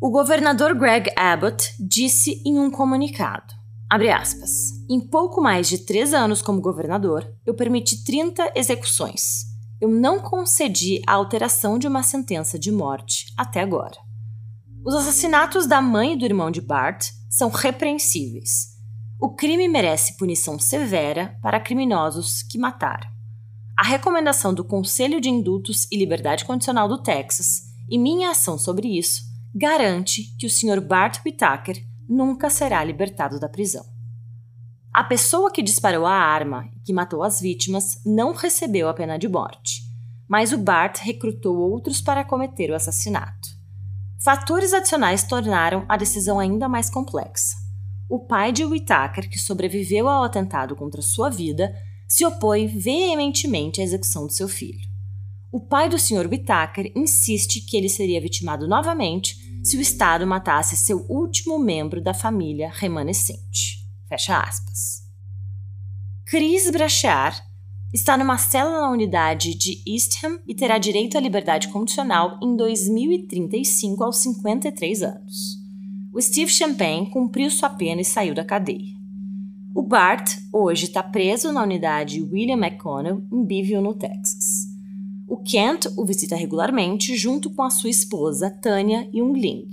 O 0.00 0.10
governador 0.10 0.74
Greg 0.74 1.10
Abbott 1.16 1.74
disse 1.78 2.42
em 2.44 2.58
um 2.58 2.70
comunicado: 2.70 3.54
Abre 3.90 4.08
aspas. 4.08 4.70
Em 4.88 5.00
pouco 5.00 5.40
mais 5.40 5.68
de 5.68 5.78
três 5.78 6.14
anos 6.14 6.40
como 6.40 6.60
governador, 6.60 7.28
eu 7.44 7.52
permiti 7.56 8.04
30 8.04 8.52
execuções. 8.54 9.46
Eu 9.80 9.88
não 9.88 10.20
concedi 10.20 11.02
a 11.08 11.14
alteração 11.14 11.76
de 11.76 11.88
uma 11.88 12.04
sentença 12.04 12.56
de 12.56 12.70
morte 12.70 13.26
até 13.36 13.60
agora. 13.60 13.96
Os 14.86 14.94
assassinatos 14.94 15.66
da 15.66 15.82
mãe 15.82 16.12
e 16.12 16.16
do 16.16 16.24
irmão 16.24 16.52
de 16.52 16.60
Bart 16.60 17.08
são 17.28 17.50
repreensíveis. 17.50 18.68
O 19.20 19.34
crime 19.34 19.68
merece 19.68 20.16
punição 20.16 20.56
severa 20.56 21.36
para 21.42 21.58
criminosos 21.58 22.44
que 22.44 22.58
mataram. 22.58 23.08
A 23.76 23.82
recomendação 23.82 24.54
do 24.54 24.64
Conselho 24.64 25.20
de 25.20 25.28
Indultos 25.28 25.88
e 25.90 25.98
Liberdade 25.98 26.44
Condicional 26.44 26.86
do 26.86 27.02
Texas 27.02 27.62
e 27.90 27.98
minha 27.98 28.30
ação 28.30 28.56
sobre 28.56 28.86
isso 28.96 29.22
garante 29.52 30.32
que 30.38 30.46
o 30.46 30.50
Sr. 30.50 30.80
Bart 30.80 31.18
Whitaker 31.26 31.89
nunca 32.10 32.50
será 32.50 32.82
libertado 32.82 33.38
da 33.38 33.48
prisão. 33.48 33.84
A 34.92 35.04
pessoa 35.04 35.52
que 35.52 35.62
disparou 35.62 36.04
a 36.04 36.12
arma 36.12 36.68
e 36.74 36.80
que 36.80 36.92
matou 36.92 37.22
as 37.22 37.40
vítimas 37.40 38.02
não 38.04 38.34
recebeu 38.34 38.88
a 38.88 38.94
pena 38.94 39.16
de 39.16 39.28
morte, 39.28 39.82
mas 40.28 40.52
o 40.52 40.58
Bart 40.58 40.98
recrutou 40.98 41.56
outros 41.56 42.00
para 42.00 42.24
cometer 42.24 42.72
o 42.72 42.74
assassinato. 42.74 43.48
Fatores 44.24 44.72
adicionais 44.72 45.22
tornaram 45.22 45.86
a 45.88 45.96
decisão 45.96 46.40
ainda 46.40 46.68
mais 46.68 46.90
complexa. 46.90 47.56
O 48.08 48.26
pai 48.26 48.50
de 48.50 48.64
Whitaker, 48.64 49.30
que 49.30 49.38
sobreviveu 49.38 50.08
ao 50.08 50.24
atentado 50.24 50.74
contra 50.74 51.00
sua 51.00 51.30
vida, 51.30 51.72
se 52.08 52.26
opõe 52.26 52.66
veementemente 52.66 53.80
à 53.80 53.84
execução 53.84 54.26
de 54.26 54.34
seu 54.34 54.48
filho. 54.48 54.90
O 55.52 55.60
pai 55.60 55.88
do 55.88 55.98
Sr. 55.98 56.26
Whitaker 56.28 56.92
insiste 56.96 57.60
que 57.60 57.76
ele 57.76 57.88
seria 57.88 58.20
vitimado 58.20 58.66
novamente 58.66 59.36
se 59.64 59.76
o 59.76 59.80
Estado 59.80 60.26
matasse 60.26 60.76
seu 60.76 61.04
último 61.08 61.58
membro 61.58 62.02
da 62.02 62.14
família 62.14 62.70
remanescente. 62.72 63.86
Fecha 64.08 64.40
aspas. 64.40 65.02
Chris 66.26 66.70
Brachard 66.70 67.42
está 67.92 68.16
numa 68.16 68.38
cela 68.38 68.80
na 68.80 68.90
unidade 68.90 69.54
de 69.54 69.82
Eastham 69.86 70.38
e 70.46 70.54
terá 70.54 70.78
direito 70.78 71.18
à 71.18 71.20
liberdade 71.20 71.68
condicional 71.68 72.38
em 72.42 72.56
2035 72.56 74.04
aos 74.04 74.18
53 74.18 75.02
anos 75.02 75.60
o 76.12 76.20
Steve 76.20 76.50
Champagne 76.50 77.08
cumpriu 77.08 77.50
sua 77.50 77.70
pena 77.70 78.00
e 78.00 78.04
saiu 78.04 78.34
da 78.34 78.44
cadeia. 78.44 78.94
O 79.74 79.82
Bart 79.82 80.38
hoje 80.52 80.86
está 80.86 81.02
preso 81.02 81.52
na 81.52 81.62
unidade 81.62 82.20
William 82.20 82.56
McConnell 82.56 83.22
em 83.32 83.44
Beeville, 83.44 83.80
no 83.80 83.94
Texas. 83.94 84.69
O 85.30 85.36
Kent 85.36 85.86
o 85.96 86.04
visita 86.04 86.34
regularmente 86.34 87.16
junto 87.16 87.50
com 87.50 87.62
a 87.62 87.70
sua 87.70 87.88
esposa 87.88 88.50
Tanya 88.50 89.08
Jungling. 89.14 89.68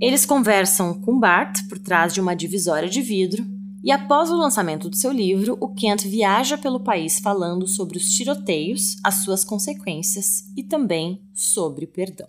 Eles 0.00 0.24
conversam 0.24 1.00
com 1.00 1.18
Bart 1.18 1.66
por 1.68 1.80
trás 1.80 2.14
de 2.14 2.20
uma 2.20 2.36
divisória 2.36 2.88
de 2.88 3.02
vidro 3.02 3.44
e 3.82 3.90
após 3.90 4.30
o 4.30 4.36
lançamento 4.36 4.88
do 4.88 4.94
seu 4.94 5.10
livro, 5.10 5.58
o 5.60 5.74
Kent 5.74 6.06
viaja 6.06 6.56
pelo 6.56 6.78
país 6.78 7.18
falando 7.18 7.66
sobre 7.66 7.98
os 7.98 8.04
tiroteios, 8.04 8.98
as 9.02 9.24
suas 9.24 9.42
consequências 9.42 10.44
e 10.56 10.62
também 10.62 11.20
sobre 11.34 11.88
perdão. 11.88 12.28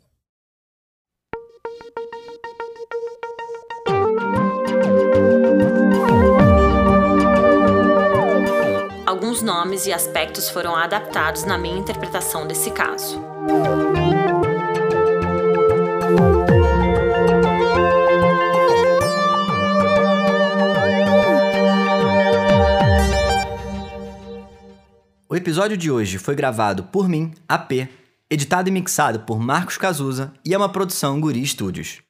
Alguns 9.32 9.42
nomes 9.42 9.86
e 9.86 9.94
aspectos 9.94 10.50
foram 10.50 10.76
adaptados 10.76 11.46
na 11.46 11.58
minha 11.58 11.78
interpretação 11.80 12.46
desse 12.46 12.70
caso. 12.70 13.18
O 25.30 25.36
episódio 25.38 25.78
de 25.78 25.90
hoje 25.90 26.18
foi 26.18 26.36
gravado 26.36 26.84
por 26.84 27.08
mim, 27.08 27.34
AP, 27.48 27.88
editado 28.30 28.68
e 28.68 28.72
mixado 28.72 29.22
por 29.22 29.40
Marcos 29.40 29.78
Cazuza 29.78 30.34
e 30.46 30.54
é 30.54 30.58
uma 30.58 30.68
produção 30.68 31.22
Guri 31.22 31.48
Studios. 31.48 32.02